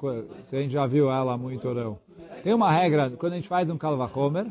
se 0.43 0.55
a 0.55 0.61
gente 0.61 0.71
já 0.71 0.85
viu 0.85 1.11
ela 1.11 1.37
muito 1.37 1.67
ou 1.67 1.75
não. 1.75 1.99
Tem 2.43 2.53
uma 2.53 2.71
regra, 2.71 3.09
quando 3.11 3.33
a 3.33 3.35
gente 3.35 3.49
faz 3.49 3.69
um 3.69 3.77
kalvachomer, 3.77 4.45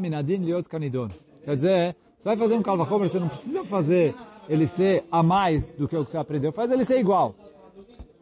minadin 0.00 0.36
liot 0.36 0.68
kanidon. 0.68 1.08
Quer 1.44 1.56
dizer, 1.56 1.96
você 2.16 2.24
vai 2.24 2.36
fazer 2.36 2.54
um 2.54 2.62
kalvachomer, 2.62 3.08
você 3.08 3.18
não 3.18 3.28
precisa 3.28 3.64
fazer 3.64 4.14
ele 4.48 4.66
ser 4.66 5.04
a 5.10 5.22
mais 5.22 5.70
do 5.72 5.88
que 5.88 5.96
o 5.96 6.04
que 6.04 6.10
você 6.10 6.18
aprendeu, 6.18 6.52
faz 6.52 6.70
ele 6.70 6.84
ser 6.84 7.00
igual. 7.00 7.34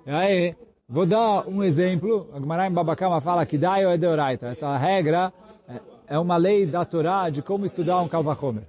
E 0.07 0.11
aí, 0.11 0.57
vou 0.91 1.07
dar 1.07 1.49
um 1.49 1.63
exemplo, 1.63 2.29
a 2.35 2.41
Gemara 2.41 2.67
em 2.67 2.73
Babakama 2.73 3.21
fala 3.21 3.47
que 3.47 3.57
daio 3.57 3.89
é 3.89 3.97
deoraita. 3.97 4.49
Essa 4.49 4.77
regra 4.77 5.33
é 6.09 6.19
uma 6.19 6.37
lei 6.37 6.67
da 6.67 6.85
Torá 6.85 7.31
de 7.31 7.41
como 7.41 7.65
estudar 7.65 8.01
um 8.01 8.09
kalvachomer. 8.09 8.65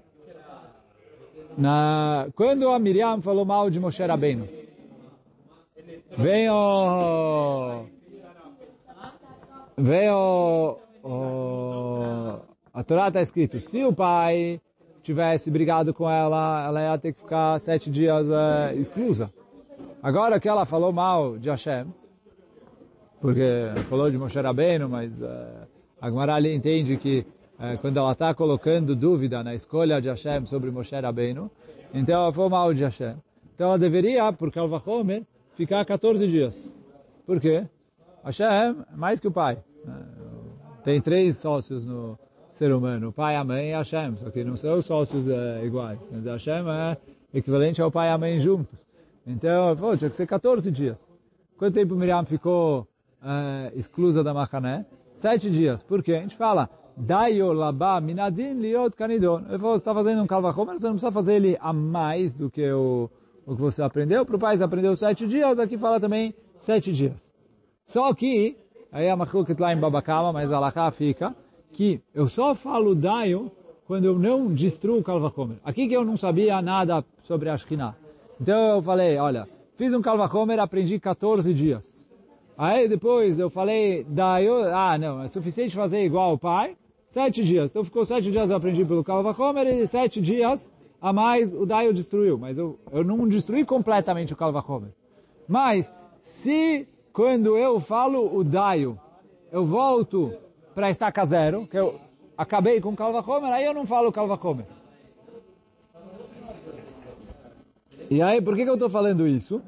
Na, 1.57 2.27
quando 2.35 2.69
a 2.69 2.77
Miriam 2.77 3.21
falou 3.21 3.43
mal 3.43 3.69
de 3.69 3.79
Moshe 3.79 4.05
Rabbeinu, 4.05 4.47
vem 6.17 6.49
o... 6.49 7.85
Vem 9.75 10.11
o... 10.11 10.77
o 11.03 12.35
a 12.73 12.83
Torá 12.83 13.09
está 13.09 13.21
escrito, 13.21 13.59
se 13.59 13.83
o 13.83 13.91
pai 13.91 14.61
tivesse 15.03 15.51
brigado 15.51 15.93
com 15.93 16.09
ela, 16.09 16.65
ela 16.65 16.81
ia 16.81 16.97
ter 16.97 17.11
que 17.11 17.19
ficar 17.19 17.59
sete 17.59 17.89
dias 17.89 18.25
é, 18.29 18.75
exclusa. 18.75 19.29
Agora 20.01 20.39
que 20.39 20.47
ela 20.47 20.63
falou 20.63 20.93
mal 20.93 21.37
de 21.37 21.49
Hashem, 21.49 21.85
porque 23.21 23.71
falou 23.87 24.09
de 24.09 24.17
Moshe 24.17 24.39
Rabbeinu, 24.39 24.89
mas 24.89 25.21
é, 25.21 25.67
a 26.01 26.09
Gemara 26.09 26.33
ali 26.33 26.53
entende 26.53 26.97
que 26.97 27.23
é, 27.59 27.77
quando 27.77 27.97
ela 27.97 28.13
está 28.13 28.33
colocando 28.33 28.95
dúvida 28.95 29.43
na 29.43 29.53
escolha 29.53 30.01
de 30.01 30.09
Hashem 30.09 30.47
sobre 30.47 30.71
Moshe 30.71 30.99
Rabbeinu, 30.99 31.49
então 31.93 32.15
ela 32.15 32.33
falou 32.33 32.49
mal 32.49 32.73
de 32.73 32.83
Hashem. 32.83 33.15
Então 33.53 33.67
ela 33.67 33.77
deveria, 33.77 34.33
por 34.33 34.51
Kalvachomer, 34.51 35.23
ficar 35.55 35.85
14 35.85 36.27
dias. 36.27 36.73
Por 37.25 37.39
quê? 37.39 37.67
Hashem 38.25 38.47
é 38.47 38.75
mais 38.95 39.19
que 39.19 39.27
o 39.27 39.31
pai. 39.31 39.59
Tem 40.83 40.99
três 40.99 41.37
sócios 41.37 41.85
no 41.85 42.17
ser 42.51 42.73
humano, 42.73 43.09
o 43.09 43.13
pai, 43.13 43.35
a 43.35 43.43
mãe 43.43 43.69
e 43.69 43.73
Hashem, 43.73 44.15
só 44.15 44.31
que 44.31 44.43
não 44.43 44.57
são 44.57 44.81
sócios 44.81 45.27
iguais. 45.63 46.09
Mas 46.11 46.25
Hashem 46.25 46.67
é 46.67 46.97
equivalente 47.31 47.81
ao 47.81 47.91
pai 47.91 48.07
e 48.09 48.11
a 48.11 48.17
mãe 48.17 48.39
juntos. 48.39 48.83
Então, 49.27 49.77
pô, 49.77 49.95
tinha 49.95 50.09
que 50.09 50.15
ser 50.15 50.25
14 50.25 50.71
dias. 50.71 50.97
Quanto 51.55 51.75
tempo 51.75 51.95
Miriam 51.95 52.25
ficou 52.25 52.87
é, 53.23 53.71
exclusa 53.75 54.23
da 54.23 54.33
Machané? 54.33 54.85
Sete 55.15 55.49
dias. 55.49 55.83
Por 55.83 56.01
quê? 56.01 56.13
A 56.13 56.21
gente 56.21 56.35
fala, 56.35 56.69
Dayo 56.97 57.53
labá 57.53 57.99
minadin 58.01 58.53
liot 58.53 58.95
kanidon. 58.95 59.39
Ele 59.49 59.57
falou, 59.57 59.73
você 59.73 59.81
está 59.81 59.93
fazendo 59.93 60.21
um 60.21 60.27
kalvachomer, 60.27 60.79
você 60.79 60.85
não 60.85 60.93
precisa 60.93 61.11
fazer 61.11 61.35
ele 61.35 61.57
a 61.59 61.73
mais 61.73 62.35
do 62.35 62.49
que 62.49 62.69
o, 62.71 63.09
o 63.45 63.55
que 63.55 63.61
você 63.61 63.81
aprendeu. 63.81 64.25
Para 64.25 64.35
o 64.35 64.39
pai 64.39 64.57
você 64.57 64.63
aprendeu 64.63 64.95
sete 64.95 65.25
dias, 65.27 65.59
aqui 65.59 65.77
fala 65.77 65.99
também 65.99 66.33
sete 66.59 66.91
dias. 66.91 67.31
Só 67.85 68.13
que, 68.13 68.57
aí 68.91 69.09
a 69.09 69.15
machuket 69.15 69.59
lá 69.59 69.73
em 69.73 69.77
Babacama, 69.77 70.31
mas 70.31 70.51
a 70.51 70.59
Laká 70.59 70.91
fica, 70.91 71.35
que 71.71 72.01
eu 72.13 72.27
só 72.27 72.53
falo 72.53 72.93
daio 72.93 73.51
quando 73.85 74.05
eu 74.05 74.19
não 74.19 74.53
destruo 74.53 74.99
o 74.99 75.03
kalvachomer. 75.03 75.57
Aqui 75.63 75.87
que 75.87 75.95
eu 75.95 76.05
não 76.05 76.17
sabia 76.17 76.61
nada 76.61 77.03
sobre 77.23 77.49
a 77.49 77.57
Shekhinah. 77.57 77.95
Então 78.39 78.75
eu 78.75 78.81
falei, 78.81 79.17
olha, 79.17 79.47
fiz 79.75 79.93
um 79.93 80.01
kalvachomer, 80.01 80.59
aprendi 80.59 80.99
14 80.99 81.53
dias. 81.53 81.90
Aí 82.61 82.87
depois 82.87 83.39
eu 83.39 83.49
falei, 83.49 84.05
daio, 84.07 84.53
ah 84.71 84.95
não, 84.95 85.23
é 85.23 85.27
suficiente 85.27 85.75
fazer 85.75 86.03
igual 86.03 86.33
o 86.33 86.37
pai, 86.37 86.77
sete 87.07 87.43
dias. 87.43 87.71
Então 87.71 87.83
ficou 87.83 88.05
sete 88.05 88.29
dias 88.29 88.51
eu 88.51 88.55
aprendi 88.55 88.85
pelo 88.85 89.03
kalvachomer 89.03 89.65
e 89.65 89.87
sete 89.87 90.21
dias 90.21 90.71
a 91.01 91.11
mais 91.11 91.55
o 91.55 91.65
daio 91.65 91.91
destruiu. 91.91 92.37
Mas 92.37 92.59
eu, 92.59 92.79
eu 92.91 93.03
não 93.03 93.27
destruí 93.27 93.65
completamente 93.65 94.31
o 94.31 94.35
kalvachomer. 94.35 94.91
Mas 95.47 95.91
se 96.21 96.87
quando 97.11 97.57
eu 97.57 97.79
falo 97.79 98.31
o 98.31 98.43
daio, 98.43 98.95
eu 99.51 99.65
volto 99.65 100.31
para 100.75 100.91
estaca 100.91 101.25
zero, 101.25 101.65
que 101.65 101.79
eu 101.79 101.99
acabei 102.37 102.79
com 102.79 102.89
o 102.89 102.95
Kalvachomer, 102.95 103.51
aí 103.51 103.65
eu 103.65 103.73
não 103.73 103.87
falo 103.87 104.11
Kalvachomer. 104.11 104.67
E 108.07 108.21
aí, 108.21 108.39
por 108.39 108.55
que, 108.55 108.65
que 108.65 108.69
eu 108.69 108.75
estou 108.75 108.89
falando 108.89 109.27
isso? 109.27 109.63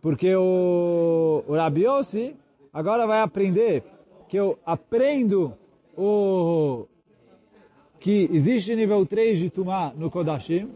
Porque 0.00 0.34
o, 0.34 1.44
o 1.46 1.54
Rabiossi 1.54 2.34
agora 2.72 3.06
vai 3.06 3.20
aprender 3.20 3.84
que 4.28 4.38
eu 4.38 4.58
aprendo 4.64 5.54
o 5.96 6.86
que 7.98 8.30
existe 8.32 8.74
nível 8.74 9.04
3 9.04 9.38
de 9.38 9.50
Tumá 9.50 9.92
no 9.94 10.10
Kodashim, 10.10 10.70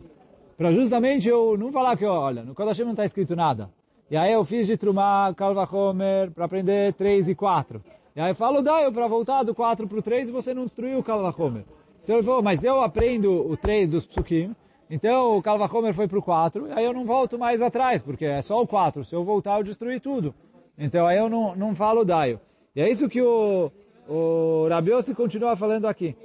para 0.59 0.71
justamente 0.73 1.29
eu 1.29 1.57
não 1.57 1.73
falar 1.73 1.97
que, 1.97 2.05
olha, 2.05 2.43
no 2.43 2.55
Kodashim 2.55 2.85
não 2.85 2.91
está 2.91 3.05
escrito 3.05 3.35
nada. 3.35 3.71
E 4.11 4.17
aí 4.17 4.33
eu 4.33 4.45
fiz 4.45 4.67
de 4.67 4.77
Tumá, 4.77 5.33
Kalvachomer, 5.35 6.31
para 6.31 6.45
aprender 6.45 6.93
3 6.93 7.31
e 7.31 7.35
4. 7.35 7.83
E 8.15 8.21
aí 8.21 8.35
falo, 8.35 8.63
dá 8.63 8.91
para 8.93 9.09
voltar 9.09 9.43
do 9.43 9.55
4 9.55 9.89
para 9.89 9.99
o 9.99 10.03
3 10.03 10.29
e 10.29 10.33
você 10.33 10.53
não 10.53 10.67
destruiu 10.67 10.99
o 10.99 11.03
Kalvachomer. 11.03 11.65
Então 12.03 12.17
ele 12.17 12.25
falou, 12.25 12.43
mas 12.43 12.63
eu 12.63 12.83
aprendo 12.83 13.51
o 13.51 13.57
3 13.57 13.89
dos 13.89 14.05
psukim, 14.05 14.55
então 14.89 15.37
o 15.37 15.43
Kalvachomer 15.43 15.95
foi 15.95 16.07
para 16.07 16.19
o 16.19 16.23
4, 16.23 16.69
e 16.69 16.73
aí 16.73 16.85
eu 16.85 16.93
não 16.93 17.05
volto 17.05 17.39
mais 17.39 17.63
atrás, 17.63 18.03
porque 18.03 18.25
é 18.25 18.43
só 18.43 18.61
o 18.61 18.67
4. 18.67 19.05
Se 19.05 19.15
eu 19.15 19.25
voltar, 19.25 19.59
eu 19.59 19.65
destruí 19.65 19.99
tudo. 19.99 20.35
Então 20.79 21.07
aí 21.07 21.19
eu 21.19 21.29
não, 21.29 21.55
não 21.57 21.75
falo 21.75 22.05
daio. 22.05 22.41
E 22.75 22.81
é 22.81 22.91
isso 22.91 23.09
que 23.09 23.23
o, 23.23 23.71
o 24.09 24.67
Rabiossi 24.69 25.15
continua 25.15 25.57
falando 25.57 25.87
aqui. 25.87 26.17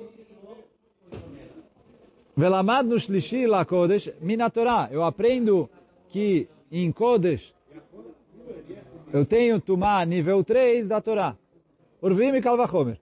Velamad 2.36 2.88
no 2.88 2.98
Shlishi 2.98 3.46
la 3.46 3.66
Kodesh, 3.66 4.12
mina 4.22 4.50
Torah. 4.50 4.88
Eu 4.92 5.04
aprendo 5.04 5.70
que 6.10 6.48
em 6.72 6.92
Kodesh 6.92 7.54
eu 9.12 9.26
tenho 9.26 9.60
Tumá 9.60 10.06
nível 10.06 10.44
3 10.44 10.88
da 10.88 11.02
Torá. 11.02 11.36
Urvim 12.02 12.34
e 12.36 12.42
Kalvachomer. 12.42 13.00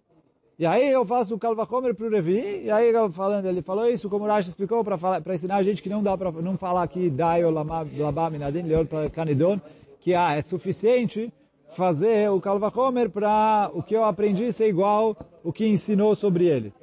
E 0.60 0.65
aí 0.65 0.89
eu 0.89 1.06
faço 1.06 1.36
o 1.36 1.39
Kalvachomer 1.39 1.93
para 1.93 2.08
o 2.08 2.10
Revi, 2.10 2.63
e 2.63 2.72
aí 2.72 2.91
falando, 3.12 3.46
ele 3.46 3.62
falou 3.62 3.88
isso, 3.88 4.10
como 4.10 4.26
o 4.26 4.28
Rashi 4.28 4.50
explicou, 4.50 4.84
para 4.84 5.36
ensinar 5.36 5.58
a 5.58 5.63
gente 5.63 5.84
que 5.84 5.89
não 5.89 6.02
dá 6.02 6.17
para 6.17 6.32
não 6.32 6.58
falar 6.58 6.82
aqui 6.82 7.12
Dai 7.12 7.43
ou 7.46 7.52
Labá 7.52 8.30
Minadin, 8.32 8.63
Leor 8.63 8.88
para 8.88 9.08
Canidon, 9.08 9.62
que 10.00 10.15
ah, 10.15 10.36
é 10.36 10.41
suficiente 10.41 11.32
fazer 11.70 12.32
o 12.32 12.41
Kalvachomer 12.41 13.10
para 13.10 13.70
o 13.72 13.84
que 13.84 13.96
eu 13.96 14.04
aprendi 14.04 14.52
ser 14.52 14.67
igual 14.67 15.15
o 15.43 15.54
que 15.54 15.67
ensinou 15.67 16.15
sobre 16.15 16.48
ele. 16.48 16.74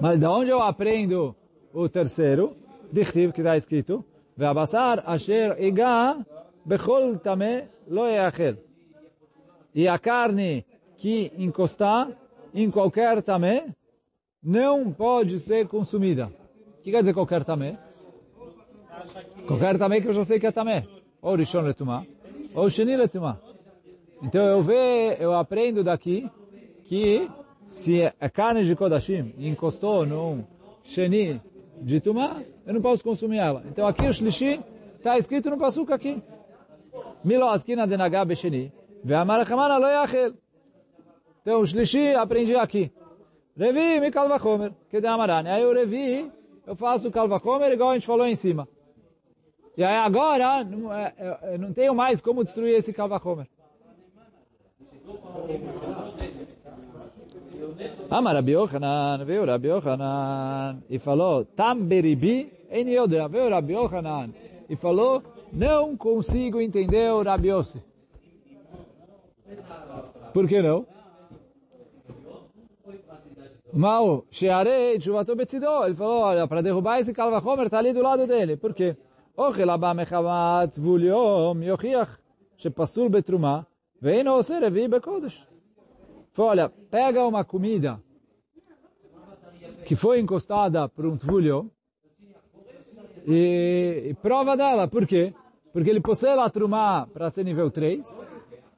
Mas 0.00 0.18
de 0.18 0.26
onde 0.26 0.50
eu 0.50 0.60
aprendo 0.60 1.36
o 1.72 1.88
terceiro? 1.88 2.56
Dichtiv, 2.90 3.32
que 3.32 3.42
está 3.42 3.56
escrito, 3.56 4.04
Ve'abassar 4.36 5.04
asher 5.06 5.54
ega 5.58 6.16
bechol 6.64 7.16
tame 7.18 7.68
lo. 7.86 8.06
E 9.72 9.86
a 9.86 9.98
carne 9.98 10.64
que 10.96 11.30
encostar 11.38 12.08
em 12.54 12.70
qualquer 12.70 13.22
tamé 13.22 13.74
não 14.42 14.92
pode 14.92 15.38
ser 15.38 15.66
consumida. 15.68 16.32
O 16.78 16.82
que 16.82 16.90
quer 16.90 17.00
dizer 17.00 17.14
qualquer 17.14 17.44
tamé? 17.44 17.78
Qualquer 19.46 19.78
tamé 19.78 20.00
que 20.00 20.08
eu 20.08 20.12
já 20.12 20.24
sei 20.24 20.40
que 20.40 20.46
é 20.46 20.52
tamé. 20.52 20.86
Ou 21.22 21.34
rishon 21.34 21.60
letumá, 21.60 22.06
ou 22.54 22.70
sheni 22.70 22.96
letumá. 22.96 23.38
Então 24.22 24.42
eu 24.42 24.62
vejo, 24.62 25.20
eu 25.20 25.34
aprendo 25.34 25.84
daqui 25.84 26.30
que 26.84 27.28
se 27.64 28.02
é 28.02 28.28
carne 28.28 28.64
de 28.64 28.74
Kodashim 28.74 29.34
encostou 29.38 30.06
num 30.06 30.44
sheni 30.82 31.40
de 31.80 32.00
tumá, 32.00 32.42
eu 32.66 32.74
não 32.74 32.80
posso 32.80 33.04
consumir 33.04 33.38
ela. 33.38 33.62
Então 33.66 33.86
aqui 33.86 34.06
o 34.06 34.12
shlishi 34.12 34.60
está 34.96 35.18
escrito 35.18 35.50
no 35.50 35.58
pasuk 35.58 35.92
aqui. 35.92 36.22
Milo 37.22 37.48
askina 37.48 37.86
denagá 37.86 38.24
besheni, 38.24 38.72
ve'amar 39.04 39.46
lo 39.78 39.88
yachel. 39.88 40.34
Então, 41.42 41.60
o 41.60 41.66
Shlishi 41.66 42.14
aprendi 42.14 42.54
aqui. 42.54 42.92
Revi, 43.56 44.00
me 44.00 44.10
kalvachomer, 44.10 44.72
que 44.88 45.00
de 45.00 45.06
amarane. 45.06 45.48
Aí 45.48 45.64
o 45.64 45.72
Revi, 45.72 46.30
eu 46.66 46.76
faço 46.76 47.08
o 47.08 47.10
kalvachomer 47.10 47.72
igual 47.72 47.90
a 47.90 47.94
gente 47.94 48.06
falou 48.06 48.26
em 48.26 48.34
cima. 48.34 48.68
E 49.76 49.84
aí 49.84 49.96
agora, 49.96 50.64
não, 50.64 50.92
é, 50.92 51.14
é, 51.18 51.58
não 51.58 51.72
tenho 51.72 51.94
mais 51.94 52.20
como 52.20 52.44
destruir 52.44 52.74
esse 52.76 52.92
kalvachomer. 52.92 53.46
Amar 58.10 58.34
Rabi 58.34 58.52
Yochanan, 58.52 59.24
veio 59.24 59.44
Rabi 59.44 59.68
Yochanan 59.68 60.82
e 60.88 60.98
falou, 60.98 61.44
Tam 61.44 61.76
beribi 61.86 62.52
en 62.70 62.88
yodea. 62.88 63.28
Veio 63.28 63.48
Rabi 63.48 63.74
Yochanan 63.74 64.30
e 64.68 64.76
falou, 64.76 65.22
não 65.52 65.96
consigo 65.96 66.60
entender 66.60 67.12
o 67.12 67.22
Rabi. 67.22 67.50
Por 70.32 70.48
que 70.48 70.62
não? 70.62 70.86
Mal, 73.72 74.24
Shearei, 74.30 75.00
Chuvatou 75.00 75.36
Betzidó. 75.36 75.86
Ele 75.86 75.94
falou, 75.94 76.22
olha, 76.22 76.46
para 76.46 76.62
derrubar 76.62 76.98
esse 76.98 77.12
Kalva 77.12 77.38
Homer 77.38 77.66
está 77.66 77.78
ali 77.78 77.92
do 77.92 78.02
lado 78.02 78.26
dele. 78.26 78.56
Por 78.56 78.74
quê? 78.74 78.96
Ochelabá 79.36 79.94
Mechavat 79.94 80.78
Vuliom 80.78 81.62
Yochiach 81.62 82.10
Shepasul 82.56 83.08
Betrumá 83.08 83.66
Veino 84.00 84.34
Oserevi 84.34 84.88
Bekodesh. 84.88 85.46
Falou, 86.32 86.50
olha, 86.50 86.68
pega 86.90 87.26
uma 87.26 87.44
comida 87.44 88.00
que 89.84 89.94
foi 89.94 90.20
encostada 90.20 90.88
por 90.88 91.06
um 91.06 91.16
Tvulio 91.16 91.70
e, 93.26 94.08
e 94.10 94.14
prova 94.14 94.56
dela. 94.56 94.88
Por 94.88 95.06
quê? 95.06 95.34
Porque 95.72 95.90
ele 95.90 96.00
possui 96.00 96.34
lá 96.34 96.48
Trumá 96.48 97.06
para 97.12 97.30
ser 97.30 97.44
nível 97.44 97.70
3 97.70 98.26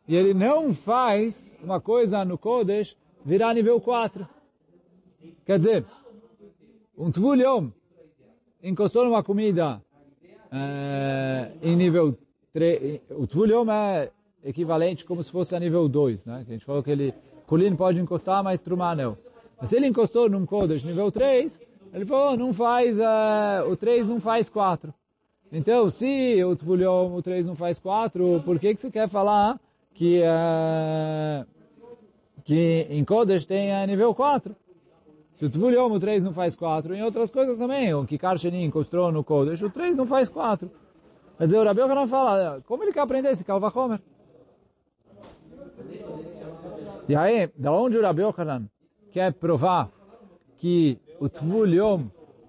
e 0.09 0.17
ele 0.17 0.35
não 0.35 0.75
faz 0.75 1.57
uma 1.63 1.81
coisa 1.81 2.25
no 2.25 2.37
Kodesh 2.37 2.97
virar 3.25 3.55
nível 3.55 3.81
4. 3.81 4.27
Quer 5.45 5.59
dizer, 5.59 5.85
um 6.97 7.11
tvulhom 7.11 7.71
encostou 8.63 9.05
numa 9.05 9.23
comida 9.23 9.83
é, 10.53 11.51
em 11.61 11.75
nível 11.75 12.17
3. 12.53 13.01
O 13.11 13.27
tvulhom 13.27 13.71
é 13.71 14.11
equivalente 14.45 15.05
como 15.05 15.23
se 15.23 15.31
fosse 15.31 15.55
a 15.57 15.61
nível 15.61 15.89
2, 15.89 16.27
né? 16.27 16.45
A 16.47 16.51
gente 16.51 16.65
falou 16.65 16.83
que 16.83 16.91
ele, 16.91 17.15
Kulin 17.47 17.75
pode 17.75 18.01
encostar, 18.01 18.43
mas 18.43 18.61
Trumá 18.61 18.95
não. 18.95 19.17
Mas 19.61 19.71
se 19.71 19.77
ele 19.77 19.87
encostou 19.87 20.29
num 20.29 20.47
Kodesh 20.47 20.85
nível 20.85 21.11
3, 21.11 21.61
ele 21.93 22.07
falou, 22.07 22.37
não 22.37 22.53
faz, 22.53 22.99
uh, 22.99 23.71
o 23.71 23.77
3 23.77 24.09
não 24.09 24.21
faz 24.21 24.49
4. 24.49 24.93
Então, 25.53 25.91
se 25.91 26.43
o 26.45 26.57
Tvulhom, 26.57 27.15
o 27.15 27.23
3 27.23 27.45
não 27.45 27.55
faz 27.55 27.79
4, 27.79 28.43
por 28.43 28.59
que, 28.59 28.75
que 28.75 28.81
você 28.81 28.91
quer 28.91 29.09
falar 29.09 29.61
que, 29.93 30.23
uh, 30.23 31.47
que 32.43 32.87
em 32.89 33.05
Kodesh 33.05 33.45
tem 33.45 33.71
uh, 33.71 33.87
nível 33.87 34.15
4? 34.15 34.57
Se 35.43 35.47
o 35.47 35.51
Tvul 35.51 35.93
o 35.93 35.99
3 35.99 36.23
não 36.23 36.33
faz 36.33 36.55
4, 36.55 36.95
em 36.95 37.03
outras 37.03 37.29
coisas 37.29 37.59
também, 37.59 37.93
o 37.93 38.07
Kikar 38.07 38.39
Sheni 38.39 38.63
encostou 38.63 39.11
no 39.11 39.25
Kodesh, 39.25 39.61
o 39.61 39.69
3 39.69 39.97
não 39.97 40.07
faz 40.07 40.29
4. 40.29 40.71
Quer 41.37 41.45
dizer, 41.45 41.59
o 41.59 41.65
Rabi 41.65 41.81
não 41.81 42.07
fala, 42.07 42.63
como 42.65 42.85
ele 42.85 42.93
quer 42.93 43.01
aprender 43.01 43.33
esse 43.33 43.45
Kalva 43.45 43.73
Homer? 43.77 44.01
E 47.09 47.17
aí, 47.17 47.51
da 47.57 47.73
onde 47.73 47.99
o 47.99 48.03
Rabi 48.03 48.23
quer 49.11 49.33
provar 49.33 49.91
que 50.59 50.97
o 51.19 51.29
Tvul 51.29 51.67
Yom, 51.67 52.05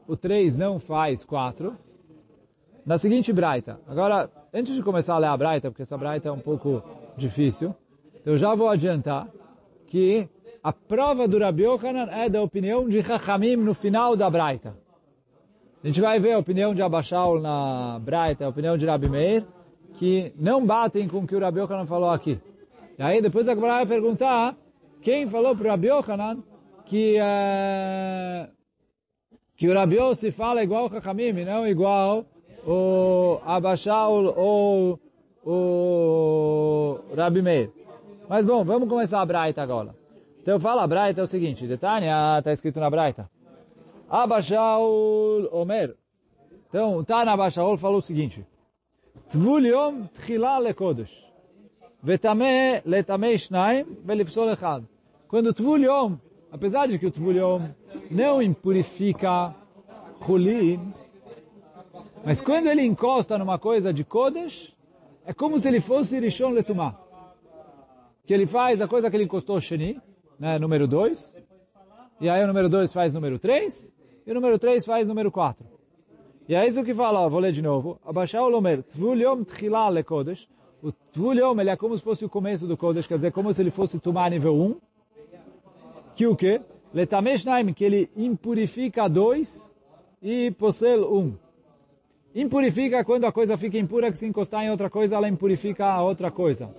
o 0.07 0.15
3 0.15 0.55
não 0.55 0.77
faz 0.77 1.25
4? 1.25 1.75
Na 2.85 2.99
seguinte 2.99 3.33
Braita. 3.33 3.79
Agora, 3.87 4.29
antes 4.53 4.75
de 4.75 4.83
começar 4.83 5.15
a 5.15 5.17
ler 5.17 5.29
a 5.29 5.37
Braita, 5.37 5.71
porque 5.71 5.81
essa 5.81 5.97
Braita 5.97 6.29
é 6.29 6.31
um 6.31 6.37
pouco 6.37 6.83
difícil, 7.17 7.73
eu 8.23 8.37
já 8.37 8.53
vou 8.53 8.69
adiantar 8.69 9.27
que 9.87 10.29
a 10.63 10.71
prova 10.71 11.27
do 11.27 11.37
Rabi 11.37 11.63
Yochanan 11.63 12.09
é 12.09 12.29
da 12.29 12.41
opinião 12.41 12.87
de 12.87 13.03
Chachamim 13.03 13.57
no 13.57 13.73
final 13.73 14.15
da 14.15 14.29
Braita. 14.29 14.73
A 15.83 15.87
gente 15.87 15.99
vai 15.99 16.17
ver 16.21 16.31
a 16.31 16.39
opinião 16.39 16.73
de 16.73 16.81
Abashal 16.81 17.37
na 17.41 17.99
Braita, 17.99 18.45
a 18.45 18.49
opinião 18.49 18.77
de 18.77 18.85
Rabi 18.85 19.09
Meir, 19.09 19.45
que 19.95 20.31
não 20.37 20.65
batem 20.65 21.05
com 21.09 21.17
o 21.17 21.27
que 21.27 21.35
o 21.35 21.39
Rabi 21.39 21.59
Yochanan 21.59 21.85
falou 21.85 22.09
aqui. 22.09 22.39
E 22.97 23.03
aí 23.03 23.21
depois 23.21 23.49
a 23.49 23.53
Gemara 23.53 23.73
vai 23.73 23.85
perguntar 23.85 24.55
quem 25.01 25.27
falou 25.27 25.53
para 25.53 25.67
o 25.67 25.69
Rabi 25.69 25.87
Yochanan 25.89 26.37
que, 26.85 27.17
uh, 27.19 28.49
que 29.57 29.67
o 29.67 29.73
Rabi 29.73 29.97
se 30.15 30.31
fala 30.31 30.63
igual 30.63 30.85
o 30.85 30.89
Chachamim, 30.89 31.43
não 31.43 31.67
igual 31.67 32.25
o 32.65 33.41
Abashal 33.45 34.33
ou 34.37 34.97
o 35.45 36.99
Rabi 37.17 37.41
Meir. 37.41 37.69
Mas 38.29 38.45
bom, 38.45 38.63
vamos 38.63 38.87
começar 38.87 39.19
a 39.19 39.25
Braita 39.25 39.61
agora. 39.61 40.02
Então 40.43 40.59
fala 40.59 40.83
a 40.83 40.87
Braita 40.87 41.21
é 41.21 41.23
o 41.23 41.27
seguinte, 41.27 41.65
Detânia 41.65 42.37
está 42.37 42.51
escrito 42.51 42.77
na 42.77 42.89
Braita. 42.89 43.29
Abashaul 44.09 45.47
Omer. 45.53 45.95
Então, 46.67 46.97
o 46.97 47.05
Tana 47.05 47.31
Abashaul 47.31 47.77
falou 47.77 47.99
o 47.99 48.01
seguinte. 48.01 48.45
Tvul 49.31 49.63
tchila 50.19 50.57
lekodesh. 50.57 51.17
Vetame 52.03 52.81
letame 52.85 53.37
shnaim 53.37 53.85
velipsol 54.03 54.51
echad. 54.51 54.83
Quando 55.29 55.47
o 55.47 55.53
Tvul 55.53 56.19
apesar 56.51 56.87
de 56.87 56.99
que 56.99 57.07
o 57.07 57.11
Tvul 57.11 57.37
yom 57.37 57.69
não 58.11 58.41
impurifica 58.41 59.55
Hulin, 60.27 60.93
mas 62.25 62.41
quando 62.41 62.67
ele 62.67 62.81
encosta 62.81 63.37
numa 63.37 63.57
coisa 63.57 63.93
de 63.93 64.03
Kodesh, 64.03 64.75
é 65.25 65.33
como 65.33 65.57
se 65.57 65.69
ele 65.69 65.79
fosse 65.79 66.19
Rishon 66.19 66.49
Letumah. 66.49 66.99
Que 68.25 68.33
ele 68.33 68.45
faz 68.45 68.81
a 68.81 68.89
coisa 68.89 69.09
que 69.09 69.15
ele 69.15 69.23
encostou 69.23 69.59
Sheni, 69.61 70.01
né, 70.43 70.59
número 70.59 70.85
2. 70.85 71.37
E 72.19 72.29
aí 72.29 72.43
o 72.43 72.47
número 72.47 72.67
2 72.67 72.91
faz 72.91 73.13
número 73.13 73.39
3. 73.39 73.95
E 74.27 74.31
o 74.31 74.33
número 74.33 74.59
3 74.59 74.85
faz 74.85 75.07
número 75.07 75.31
4. 75.31 75.65
E 76.49 76.53
é 76.53 76.67
isso 76.67 76.83
que 76.83 76.93
fala, 76.93 77.21
ó, 77.21 77.29
vou 77.29 77.39
ler 77.39 77.53
de 77.53 77.61
novo. 77.61 77.97
Abaixar 78.05 78.43
o 78.43 78.49
lomer, 78.49 78.83
tvul 78.83 79.15
yom 79.21 79.45
tchila 79.45 79.89
le 79.89 80.03
kodesh. 80.03 80.49
O 80.81 80.91
tvul 80.91 81.35
yom, 81.35 81.61
ele 81.61 81.69
é 81.69 81.77
como 81.77 81.97
se 81.97 82.03
fosse 82.03 82.25
o 82.25 82.29
começo 82.29 82.67
do 82.67 82.75
kodesh, 82.75 83.07
quer 83.07 83.15
dizer, 83.15 83.31
como 83.31 83.53
se 83.53 83.61
ele 83.61 83.71
fosse 83.71 83.97
tomar 83.99 84.29
nível 84.29 84.53
1. 84.53 84.75
Que 86.15 86.27
o 86.27 86.35
quê? 86.35 86.59
Letamesh 86.93 87.45
naim, 87.45 87.73
que 87.73 87.85
ele 87.85 88.09
impurifica 88.15 89.07
2 89.07 89.71
e 90.21 90.51
posel 90.51 91.09
1. 91.13 91.35
Impurifica 92.35 93.05
quando 93.05 93.23
a 93.23 93.31
coisa 93.31 93.55
fica 93.55 93.77
impura, 93.77 94.11
que 94.11 94.17
se 94.17 94.25
encostar 94.25 94.65
em 94.65 94.71
outra 94.71 94.89
coisa, 94.89 95.15
ela 95.15 95.29
impurifica 95.29 95.85
a 95.85 96.03
outra 96.03 96.29
coisa. 96.29 96.69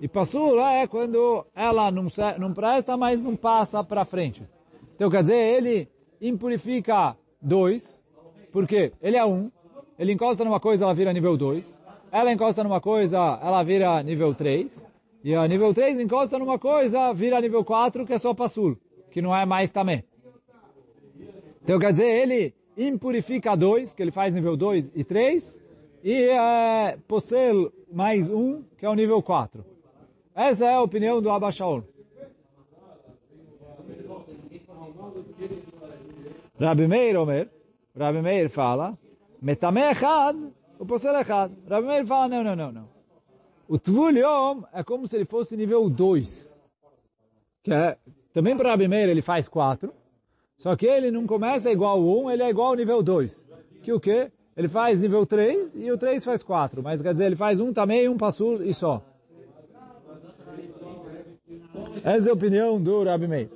E 0.00 0.08
passula 0.08 0.72
é 0.72 0.86
quando 0.86 1.46
ela 1.54 1.90
não, 1.90 2.06
não 2.38 2.52
presta, 2.52 2.96
mas 2.96 3.20
não 3.20 3.36
passa 3.36 3.82
para 3.82 4.04
frente. 4.04 4.42
Então 4.94 5.10
quer 5.10 5.22
dizer, 5.22 5.36
ele 5.36 5.88
impurifica 6.20 7.16
dois, 7.40 8.02
porque 8.52 8.92
ele 9.00 9.16
é 9.16 9.24
um, 9.24 9.50
ele 9.98 10.12
encosta 10.12 10.44
numa 10.44 10.60
coisa, 10.60 10.84
ela 10.84 10.94
vira 10.94 11.12
nível 11.12 11.36
2, 11.36 11.80
ela 12.10 12.32
encosta 12.32 12.62
numa 12.62 12.80
coisa, 12.80 13.16
ela 13.42 13.62
vira 13.62 14.02
nível 14.02 14.34
3, 14.34 14.84
e 15.22 15.34
a 15.34 15.46
nível 15.48 15.72
3 15.72 16.00
encosta 16.00 16.38
numa 16.38 16.58
coisa, 16.58 17.12
vira 17.12 17.40
nível 17.40 17.64
4, 17.64 18.04
que 18.06 18.12
é 18.12 18.18
só 18.18 18.34
passul, 18.34 18.76
que 19.10 19.22
não 19.22 19.34
é 19.34 19.44
mais 19.44 19.70
também. 19.72 20.04
Então 21.62 21.78
quer 21.78 21.92
dizer, 21.92 22.22
ele 22.22 22.54
impurifica 22.76 23.56
dois, 23.56 23.94
que 23.94 24.02
ele 24.02 24.10
faz 24.10 24.34
nível 24.34 24.56
2 24.56 24.90
e 24.94 25.02
3, 25.02 25.64
e 26.02 26.12
é, 26.12 26.98
Possel 27.08 27.72
mais 27.90 28.28
um, 28.28 28.62
que 28.76 28.84
é 28.84 28.88
o 28.88 28.94
nível 28.94 29.22
4. 29.22 29.73
Essa 30.34 30.64
é 30.66 30.74
a 30.74 30.82
opinião 30.82 31.22
do 31.22 31.30
Abba 31.30 31.52
Shaul. 31.52 31.84
Rabi 36.58 36.88
Meir 36.88 37.16
Omer, 37.16 37.48
Rabi 37.96 38.22
Meir 38.22 38.48
fala, 38.48 38.98
Metame 39.40 39.80
Echad, 39.82 40.36
o 40.78 40.86
Possel 40.86 41.20
Echad. 41.20 41.52
Rabi 41.68 41.86
Meir 41.86 42.06
fala, 42.06 42.28
não, 42.28 42.42
não, 42.44 42.56
não, 42.56 42.72
não. 42.72 42.88
O 43.68 43.78
Tvul 43.78 44.16
Yom 44.16 44.62
é 44.72 44.82
como 44.82 45.06
se 45.06 45.16
ele 45.16 45.24
fosse 45.24 45.56
nível 45.56 45.88
2. 45.88 46.60
Que 47.62 47.72
é, 47.72 47.96
também 48.32 48.56
para 48.56 48.70
Rabi 48.70 48.88
Meir 48.88 49.08
ele 49.08 49.22
faz 49.22 49.48
4, 49.48 49.92
só 50.58 50.74
que 50.74 50.86
ele 50.86 51.10
não 51.10 51.26
começa 51.26 51.70
igual 51.70 51.98
ao 51.98 52.24
1, 52.24 52.30
ele 52.32 52.42
é 52.42 52.50
igual 52.50 52.68
ao 52.68 52.76
nível 52.76 53.02
2. 53.02 53.48
Que 53.82 53.92
o 53.92 54.00
quê? 54.00 54.32
Ele 54.56 54.68
faz 54.68 55.00
nível 55.00 55.24
3 55.26 55.76
e 55.76 55.90
o 55.90 55.98
3 55.98 56.24
faz 56.24 56.42
4. 56.42 56.82
Mas 56.82 57.02
quer 57.02 57.12
dizer, 57.12 57.26
ele 57.26 57.36
faz 57.36 57.60
um 57.60 57.72
também, 57.72 58.08
um 58.08 58.16
passur 58.16 58.64
e 58.64 58.72
só. 58.74 59.02
Essa 62.03 62.29
é 62.29 62.31
a 62.31 62.33
opinião 62.33 62.81
do 62.81 63.03
Rabi 63.03 63.27
Meir. 63.27 63.49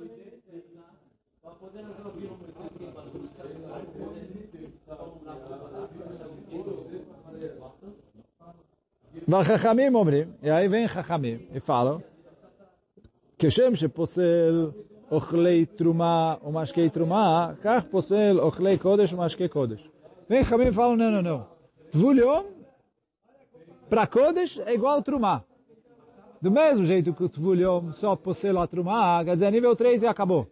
והחכמים 9.28 9.94
אומרים, 9.94 10.28
e 10.42 10.50
aí 10.50 10.68
vem 10.68 10.86
חכמים 10.88 11.38
e 11.54 11.60
falam, 11.60 12.00
כשם 13.38 13.74
שפוסל 13.74 14.70
אוכלי 15.10 15.66
תרומה 15.66 16.34
ומשקי 16.44 16.90
תרומה, 16.90 17.52
כך 17.62 17.84
פוסל 17.90 18.40
אוכלי 18.40 18.78
קודש 18.78 19.12
ומשקי 19.12 19.48
קודש. 19.48 19.88
Vem 20.30 20.44
חכמים 20.44 20.68
e 20.68 20.72
falam, 20.72 20.96
não, 20.96 21.10
não, 21.10 21.22
não. 21.22 21.46
Tvulhom, 21.90 22.44
para 23.88 24.06
Kodesh, 24.06 24.58
é 24.58 24.74
igual 24.74 25.02
Trumá. 25.02 25.42
Do 26.41 26.49
mesmo 26.49 26.85
jeito 26.85 27.13
que 27.13 27.23
o 27.23 27.29
Tvulhom 27.29 27.91
só 27.93 28.15
possui 28.15 28.57
a 28.57 28.65
Trumá, 28.65 29.23
quer 29.25 29.33
dizer, 29.33 29.51
nível 29.51 29.75
3 29.75 30.03
e 30.03 30.07
acabou. 30.07 30.47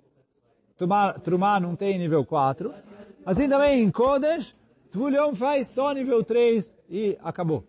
Trumá, 1.23 1.60
não 1.60 1.76
tem 1.76 1.97
nível 1.97 2.26
4. 2.26 2.73
Assim 3.26 3.47
também 3.47 3.82
em 3.84 3.89
Kodesh, 3.89 4.56
Tvulhom 4.91 5.34
faz 5.34 5.67
só 5.67 5.93
nível 5.93 6.23
3 6.23 6.78
e 6.89 7.17
acabou. 7.23 7.63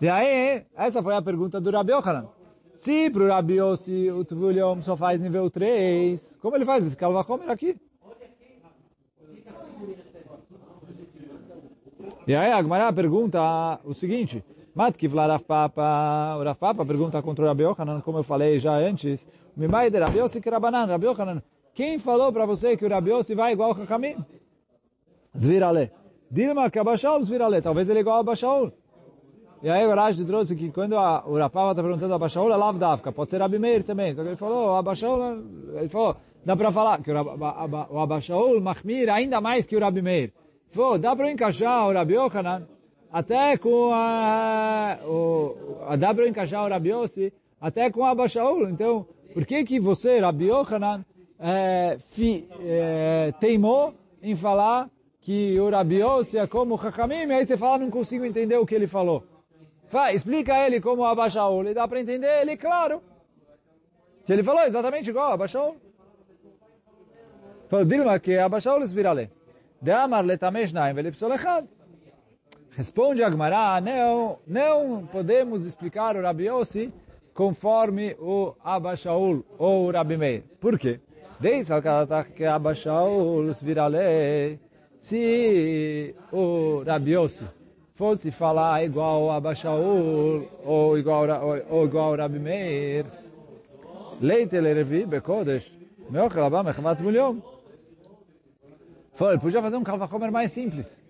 E 0.00 0.08
aí, 0.08 0.64
essa 0.74 1.00
foi 1.00 1.14
a 1.14 1.22
pergunta 1.22 1.60
do 1.60 1.70
Rabi 1.70 1.92
Yohanan. 1.92 2.28
Se 2.74 3.08
para 3.08 3.22
o 3.22 3.28
Rabi 3.28 3.54
Yossi 3.54 4.10
o 4.10 4.24
Tvulhom 4.24 4.82
só 4.82 4.96
faz 4.96 5.20
nível 5.20 5.48
3, 5.48 6.36
como 6.42 6.56
ele 6.56 6.64
faz 6.64 6.84
esse 6.84 6.96
Kalvachomer 6.96 7.48
aqui? 7.48 7.76
E 12.26 12.34
aí 12.34 12.50
a 12.50 12.60
Gemara 12.60 12.92
pergunta 12.92 13.40
o 13.84 13.94
seguinte, 13.94 14.44
Matkiv 14.74 15.12
la 15.12 15.26
Rav 15.26 15.42
Papa, 15.42 16.36
o 16.38 16.42
Rav 16.42 16.56
Papa 16.56 16.84
pergunta 16.86 17.20
contra 17.20 17.44
o 17.44 17.48
Rabi 17.48 17.62
Yohanan, 17.62 18.00
como 18.00 18.18
eu 18.18 18.22
falei 18.22 18.58
já 18.58 18.74
antes, 18.78 19.26
Mimai 19.54 19.90
de 19.90 19.98
Rabi 19.98 20.18
Yossi 20.18 20.40
que 20.40 20.48
Rabanan, 20.48 20.86
Rabi 20.86 21.06
Yohanan, 21.06 21.42
quem 21.74 21.98
falou 21.98 22.32
para 22.32 22.46
você 22.46 22.74
que 22.74 22.86
o 22.86 22.88
Rabi 22.88 23.10
Yossi 23.10 23.34
vai 23.34 23.52
igual 23.52 23.72
ao 23.72 23.82
Hakamim? 23.82 24.16
Zvirale. 25.36 25.90
Dilma 26.30 26.70
que 26.70 26.78
Abashaul 26.78 27.22
Zvirale, 27.22 27.60
talvez 27.60 27.86
ele 27.90 27.98
é 27.98 28.00
igual 28.00 28.16
a 28.16 28.20
Abashaul. 28.20 28.72
E 29.62 29.68
aí 29.68 29.86
o 29.86 29.94
Rashi 29.94 30.24
trouxe 30.24 30.56
que 30.56 30.70
quando 30.70 30.96
a, 30.96 31.22
o 31.26 31.36
Rav 31.36 31.52
Papa 31.52 31.72
está 31.72 31.82
perguntando 31.82 32.14
a 32.14 32.16
Abashaul, 32.16 32.50
é 32.50 32.56
Lavdavka, 32.56 33.12
pode 33.12 33.28
ser 33.30 33.42
Rabi 33.42 33.58
Meir 33.58 33.84
também, 33.84 34.14
só 34.14 34.22
que 34.22 34.28
ele 34.28 34.36
falou, 34.36 34.74
Abashaul, 34.76 35.44
ele 35.74 35.88
falou, 35.90 36.16
dá 36.46 36.56
para 36.56 36.72
falar 36.72 37.02
que 37.02 37.12
o 37.12 38.00
Abashaul 38.00 38.58
Mahmir 38.58 39.10
ainda 39.10 39.38
mais 39.38 39.66
que 39.66 39.76
o 39.76 39.80
Rabi 39.80 40.00
Meir. 40.00 40.32
Pô, 40.72 40.96
dá 40.96 41.14
para 41.14 41.30
encaixar 41.30 41.88
o 41.88 41.92
Rabi 41.92 42.14
Yohanan 42.14 42.71
até 43.12 43.58
com 43.58 43.90
a, 43.92 44.98
o, 45.04 45.54
para 46.14 46.28
encaixar 46.28 46.64
o 46.64 46.68
Rabi 46.68 46.90
até 47.60 47.90
com 47.90 48.06
a 48.06 48.14
Bashaul. 48.14 48.70
Então, 48.70 49.06
por 49.34 49.44
que 49.44 49.62
que 49.64 49.78
você, 49.78 50.18
Rabi 50.18 50.46
Yohanan, 50.46 51.04
é, 51.38 51.98
fi, 52.08 52.48
é, 52.60 53.32
teimou 53.38 53.92
em 54.22 54.34
falar 54.34 54.88
que 55.20 55.60
o 55.60 55.68
Rabi 55.68 56.00
é 56.00 56.46
como 56.46 56.74
Hakamim, 56.74 57.26
e 57.26 57.32
aí 57.32 57.44
você 57.44 57.56
fala, 57.56 57.78
não 57.78 57.90
consigo 57.90 58.24
entender 58.24 58.56
o 58.56 58.66
que 58.66 58.74
ele 58.74 58.86
falou. 58.86 59.24
Vai, 59.90 60.14
explica 60.14 60.66
ele 60.66 60.80
como 60.80 61.04
a 61.04 61.14
Bashaul, 61.14 61.68
e 61.68 61.74
dá 61.74 61.86
para 61.86 62.00
entender 62.00 62.40
ele, 62.40 62.56
claro. 62.56 63.02
Ele 64.26 64.42
falou 64.42 64.64
exatamente 64.64 65.10
igual 65.10 65.32
a 65.32 65.36
Bashaul. 65.36 65.76
Falou, 67.68 67.84
Dilma, 67.84 68.18
que 68.18 68.38
a 68.38 68.48
Bashaul 68.48 68.82
esvirale. 68.82 69.30
De 69.80 69.90
amar 69.90 70.24
velipsol 70.94 71.34
echad. 71.34 71.66
Responde 72.74 73.22
Agmará, 73.22 73.80
não, 73.82 74.38
não 74.46 75.06
podemos 75.06 75.66
explicar 75.66 76.16
o 76.16 76.22
Rabi 76.22 76.46
Yossi 76.46 76.90
conforme 77.34 78.16
o 78.18 78.54
Abba 78.64 78.96
Shaul 78.96 79.44
ou 79.58 79.88
o 79.88 79.90
Rabi 79.90 80.16
Meir. 80.16 80.44
Por 80.58 80.78
quê? 80.78 80.98
Desde 81.38 81.70
que 82.34 82.44
Abba 82.46 82.74
Shaul 82.74 83.52
virale, 83.60 84.58
se 84.98 86.14
o 86.32 86.82
Rabi 86.86 87.12
Yossi 87.12 87.44
fosse 87.94 88.30
falar 88.30 88.82
igual 88.84 89.30
Abba 89.30 89.54
Shaul 89.54 90.48
ou 90.64 90.96
igual, 90.96 91.28
ou, 91.28 91.76
ou 91.76 91.84
igual 91.84 92.16
Rabi 92.16 92.38
Meir, 92.38 93.04
leite 94.18 94.58
lerevi 94.58 95.04
bekodesh, 95.04 95.70
meochel 96.08 96.44
abba 96.44 96.62
mechamat 96.62 97.00
mulhom. 97.02 97.42
Ele 99.20 99.38
podia 99.38 99.60
fazer 99.60 99.76
um 99.76 99.84
Kalvachomer 99.84 100.32
mais 100.32 100.52
simples. 100.52 101.01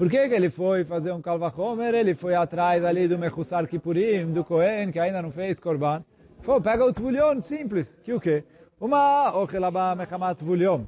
Por 0.00 0.08
que, 0.08 0.30
que 0.30 0.34
ele 0.34 0.48
foi 0.48 0.82
fazer 0.82 1.12
um 1.12 1.20
Kalvachomer? 1.20 1.94
Ele 1.94 2.14
foi 2.14 2.34
atrás 2.34 2.82
ali 2.82 3.06
do 3.06 3.18
Mechusar 3.18 3.68
Kippurim, 3.68 4.32
do 4.32 4.42
Kohen, 4.42 4.90
que 4.90 4.98
ainda 4.98 5.20
não 5.20 5.30
fez 5.30 5.60
Korban. 5.60 6.02
Foi, 6.40 6.58
pega 6.58 6.86
o 6.86 6.90
Tvulion 6.90 7.38
simples. 7.42 7.94
Que 8.02 8.14
o 8.14 8.18
quê? 8.18 8.42
Uma 8.80 9.36
ochelaba 9.36 9.94
mechamat 9.94 10.38
Tvulion. 10.38 10.84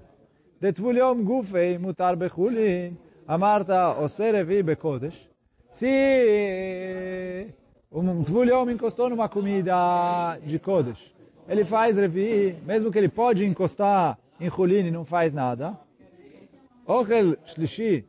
De 0.58 0.72
Tvulion 0.72 1.22
gufei 1.22 1.76
mutar 1.76 2.16
bechulin. 2.16 2.96
Amarta 3.28 3.90
oserevi 4.00 4.62
bekodesh. 4.62 5.28
Se 5.72 7.48
um 7.92 8.22
Tvulion 8.22 8.70
encostou 8.70 9.10
numa 9.10 9.28
comida 9.28 10.38
de 10.42 10.58
Kodesh, 10.58 11.14
ele 11.46 11.66
faz 11.66 11.98
revi, 11.98 12.56
mesmo 12.64 12.90
que 12.90 12.96
ele 12.96 13.10
pode 13.10 13.44
encostar 13.44 14.18
em 14.40 14.48
Hulin 14.48 14.86
e 14.86 14.90
não 14.90 15.04
faz 15.04 15.34
nada. 15.34 15.78
Ochel 16.86 17.36
shlishi, 17.44 18.06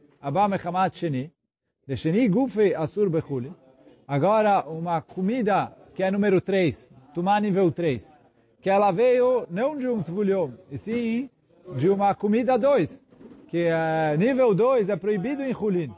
Agora, 4.08 4.64
uma 4.70 5.02
comida 5.02 5.76
que 5.94 6.02
é 6.02 6.10
número 6.10 6.40
3, 6.40 6.94
tomar 7.14 7.42
nível 7.42 7.70
3, 7.70 8.18
que 8.62 8.70
ela 8.70 8.90
veio 8.90 9.46
não 9.50 9.78
de 9.78 9.86
um 9.86 10.02
tvulhom, 10.02 10.54
e 10.72 10.78
sim 10.78 11.30
de 11.76 11.90
uma 11.90 12.16
comida 12.16 12.58
2, 12.58 13.04
que 13.50 13.68
é, 13.68 14.16
nível 14.18 14.56
2 14.56 14.88
é 14.88 14.96
proibido 14.96 15.44
em 15.44 15.54
Hulin. 15.54 15.94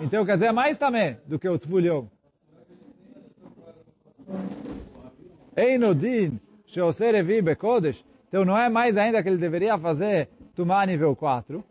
Então, 0.00 0.24
quer 0.24 0.34
dizer, 0.34 0.52
mais 0.52 0.78
também 0.78 1.18
do 1.26 1.36
que 1.36 1.48
o 1.48 1.58
tvulhom. 1.58 2.06
Einodin, 5.56 6.38
sheoser 6.64 7.16
evi 7.16 7.42
bekodesh, 7.42 8.04
então 8.28 8.44
não 8.44 8.56
é 8.56 8.68
mais 8.68 8.96
ainda 8.96 9.20
que 9.20 9.28
ele 9.28 9.36
deveria 9.36 9.76
fazer 9.76 10.28
tomar 10.54 10.86
nível 10.86 11.16
4. 11.16 11.64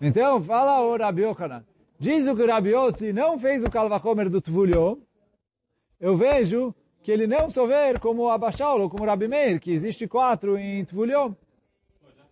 Então, 0.00 0.42
fala 0.42 0.80
o 0.80 0.96
Rabi 0.96 1.22
Yochanan. 1.22 1.64
Diz 1.98 2.26
o 2.26 2.34
que 2.34 2.42
o 2.42 2.46
Rabi 2.46 2.70
Yossi 2.70 3.12
não 3.12 3.38
fez 3.38 3.62
o 3.62 3.70
Kalvachomer 3.70 4.30
do 4.30 4.40
Tvulio. 4.40 5.02
Eu 6.00 6.16
vejo 6.16 6.74
que 7.02 7.12
ele 7.12 7.26
não 7.26 7.50
souber 7.50 8.00
como 8.00 8.22
ou 8.22 8.90
como 8.90 9.04
Rabi 9.04 9.28
Meir, 9.28 9.60
que 9.60 9.70
existe 9.70 10.08
quatro 10.08 10.56
em 10.56 10.84
Tvulio. 10.84 11.36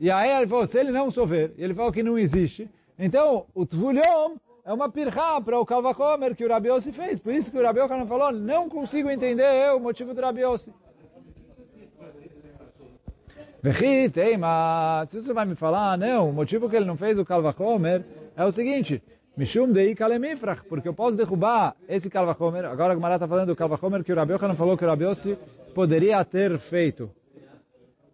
E 0.00 0.10
aí 0.10 0.30
ele 0.30 0.46
falou, 0.46 0.66
se 0.66 0.78
ele 0.78 0.90
não 0.90 1.10
souber, 1.10 1.52
ele 1.58 1.74
falou 1.74 1.92
que 1.92 2.02
não 2.02 2.18
existe, 2.18 2.70
então 2.98 3.46
o 3.54 3.66
Tvulio 3.66 4.40
é 4.64 4.72
uma 4.72 4.88
pirra 4.90 5.40
para 5.40 5.58
o 5.58 5.66
Kalvachomer 5.66 6.36
que 6.36 6.44
o 6.44 6.48
Rabi 6.48 6.68
Yossi 6.68 6.92
fez. 6.92 7.18
Por 7.18 7.34
isso 7.34 7.50
que 7.50 7.58
o 7.58 7.62
Rabi 7.62 7.80
Yochanan 7.80 8.06
falou, 8.06 8.32
não 8.32 8.68
consigo 8.68 9.10
entender 9.10 9.74
o 9.74 9.80
motivo 9.80 10.14
do 10.14 10.20
Rabi 10.20 10.42
Yossi. 10.42 10.72
Vechi, 13.68 14.08
teima, 14.08 15.04
se 15.08 15.20
você 15.20 15.30
vai 15.30 15.44
me 15.44 15.54
falar, 15.54 15.98
não, 15.98 16.30
o 16.30 16.32
motivo 16.32 16.70
que 16.70 16.76
ele 16.76 16.86
não 16.86 16.96
fez 16.96 17.18
o 17.18 17.24
Kalvachomer 17.24 18.02
é 18.34 18.42
o 18.42 18.50
seguinte, 18.50 19.02
Mishum 19.36 19.70
dei 19.70 19.94
kalemifrach, 19.94 20.62
porque 20.66 20.88
eu 20.88 20.94
posso 20.94 21.18
derrubar 21.18 21.76
esse 21.86 22.08
Kalvachomer, 22.08 22.64
agora 22.64 22.94
a 22.94 22.96
Gemara 22.96 23.16
está 23.16 23.28
falando 23.28 23.48
do 23.48 23.56
Kalvachomer 23.56 24.02
que 24.02 24.10
o 24.10 24.16
Rabi 24.16 24.32
Yochanan 24.32 24.54
falou 24.54 24.74
que 24.74 24.86
o 24.86 24.88
Rabi 24.88 25.04
poderia 25.74 26.24
ter 26.24 26.58
feito. 26.58 27.10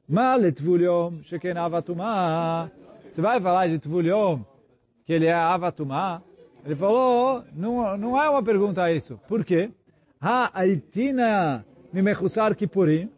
Mal 0.08 0.44
etvuliom, 0.44 1.22
sheken 1.22 1.56
avatumah, 1.56 2.68
você 3.12 3.22
vai 3.22 3.40
falar 3.40 3.68
de 3.68 3.78
tvuliom, 3.78 4.40
que 5.06 5.12
ele 5.12 5.26
é 5.26 5.34
avatumah, 5.34 6.20
ele 6.64 6.74
falou, 6.74 7.44
não, 7.54 7.96
não 7.96 8.20
é 8.20 8.28
uma 8.28 8.42
pergunta 8.42 8.90
isso, 8.90 9.20
por 9.28 9.44
quê? 9.44 9.70
Ha 10.20 10.50
aitina 10.52 11.64
mimechusar 11.92 12.56
kippurim, 12.56 13.08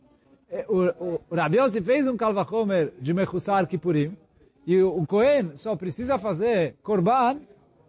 o, 0.68 1.20
o 1.30 1.34
Rabi 1.34 1.58
Yossi 1.58 1.80
fez 1.80 2.06
um 2.06 2.16
Kalvachomer 2.16 2.92
de 3.00 3.12
Mechusar 3.12 3.66
Kippurim, 3.66 4.16
e 4.66 4.82
o, 4.82 5.06
Cohen 5.06 5.56
só 5.56 5.76
precisa 5.76 6.18
fazer 6.18 6.74
Korban 6.82 7.40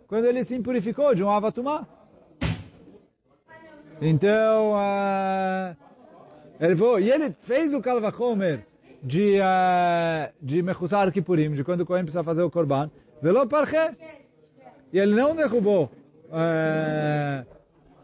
quando 0.08 0.26
ele 0.26 0.44
se 0.44 0.56
impurificou 0.56 1.16
de 1.16 1.24
um 1.24 1.30
avatumá. 1.30 1.88
Então, 4.00 4.74
uh, 4.74 5.76
ele 6.60 6.76
falou, 6.76 7.00
e 7.00 7.10
ele 7.12 7.36
fez 7.42 7.74
o 7.74 7.82
Kalvachomer 7.82 8.66
de, 9.02 9.40
uh, 9.40 10.32
de 10.40 10.62
Mechusar 10.62 11.12
Kippurim, 11.12 11.54
de 11.54 11.64
quando 11.64 11.82
o 11.82 11.86
Kohen 11.86 12.04
precisa 12.04 12.24
fazer 12.24 12.44
o 12.44 12.52
Korban, 12.52 12.92
velo 13.22 13.48
parche. 13.48 13.96
E 14.94 15.00
ele 15.00 15.16
não 15.16 15.36
derrubou 15.36 15.92
uh, 16.26 17.46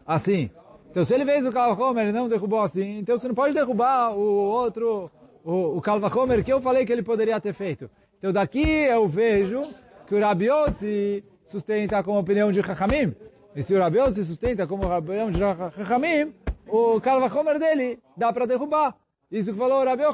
assim. 0.06 0.50
Então, 0.94 1.04
se 1.04 1.12
ele 1.12 1.24
fez 1.24 1.44
o 1.44 1.50
Kalvachomer 1.50 2.06
e 2.06 2.12
não 2.12 2.28
derrubou 2.28 2.62
assim, 2.62 3.00
então 3.00 3.18
você 3.18 3.26
não 3.26 3.34
pode 3.34 3.52
derrubar 3.52 4.16
o 4.16 4.22
outro, 4.22 5.10
o, 5.42 5.78
o 5.78 5.80
Kalvachomer 5.80 6.44
que 6.44 6.52
eu 6.52 6.60
falei 6.60 6.86
que 6.86 6.92
ele 6.92 7.02
poderia 7.02 7.40
ter 7.40 7.52
feito. 7.52 7.90
Então, 8.16 8.30
daqui 8.30 8.62
eu 8.62 9.08
vejo 9.08 9.74
que 10.06 10.14
o 10.14 10.20
Rabiossi 10.20 11.24
sustenta 11.46 12.00
como 12.04 12.20
opinião 12.20 12.52
de 12.52 12.62
Chachamim. 12.62 13.12
E 13.56 13.62
se 13.64 13.74
o 13.74 13.80
Rabiossi 13.80 14.24
sustenta 14.24 14.68
como 14.68 14.86
opinião 14.86 15.32
de 15.32 15.38
Chachamim, 15.38 16.32
o 16.68 17.00
Kalvachomer 17.00 17.58
dele 17.58 17.98
dá 18.16 18.32
para 18.32 18.46
derrubar. 18.46 18.94
Isso 19.32 19.52
que 19.52 19.58
falou 19.58 19.80
o 19.80 19.84
Rabi. 19.84 20.04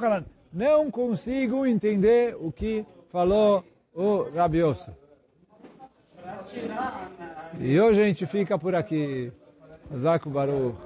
Não 0.50 0.90
consigo 0.90 1.66
entender 1.66 2.34
o 2.40 2.50
que 2.50 2.86
falou 3.12 3.62
o 3.92 4.30
Rabiossi. 4.34 4.90
E 7.58 7.78
hoje 7.78 8.00
a 8.00 8.06
gente 8.06 8.24
fica 8.24 8.58
por 8.58 8.74
aqui. 8.74 9.30
Zaku 9.96 10.30
Baruch. 10.30 10.76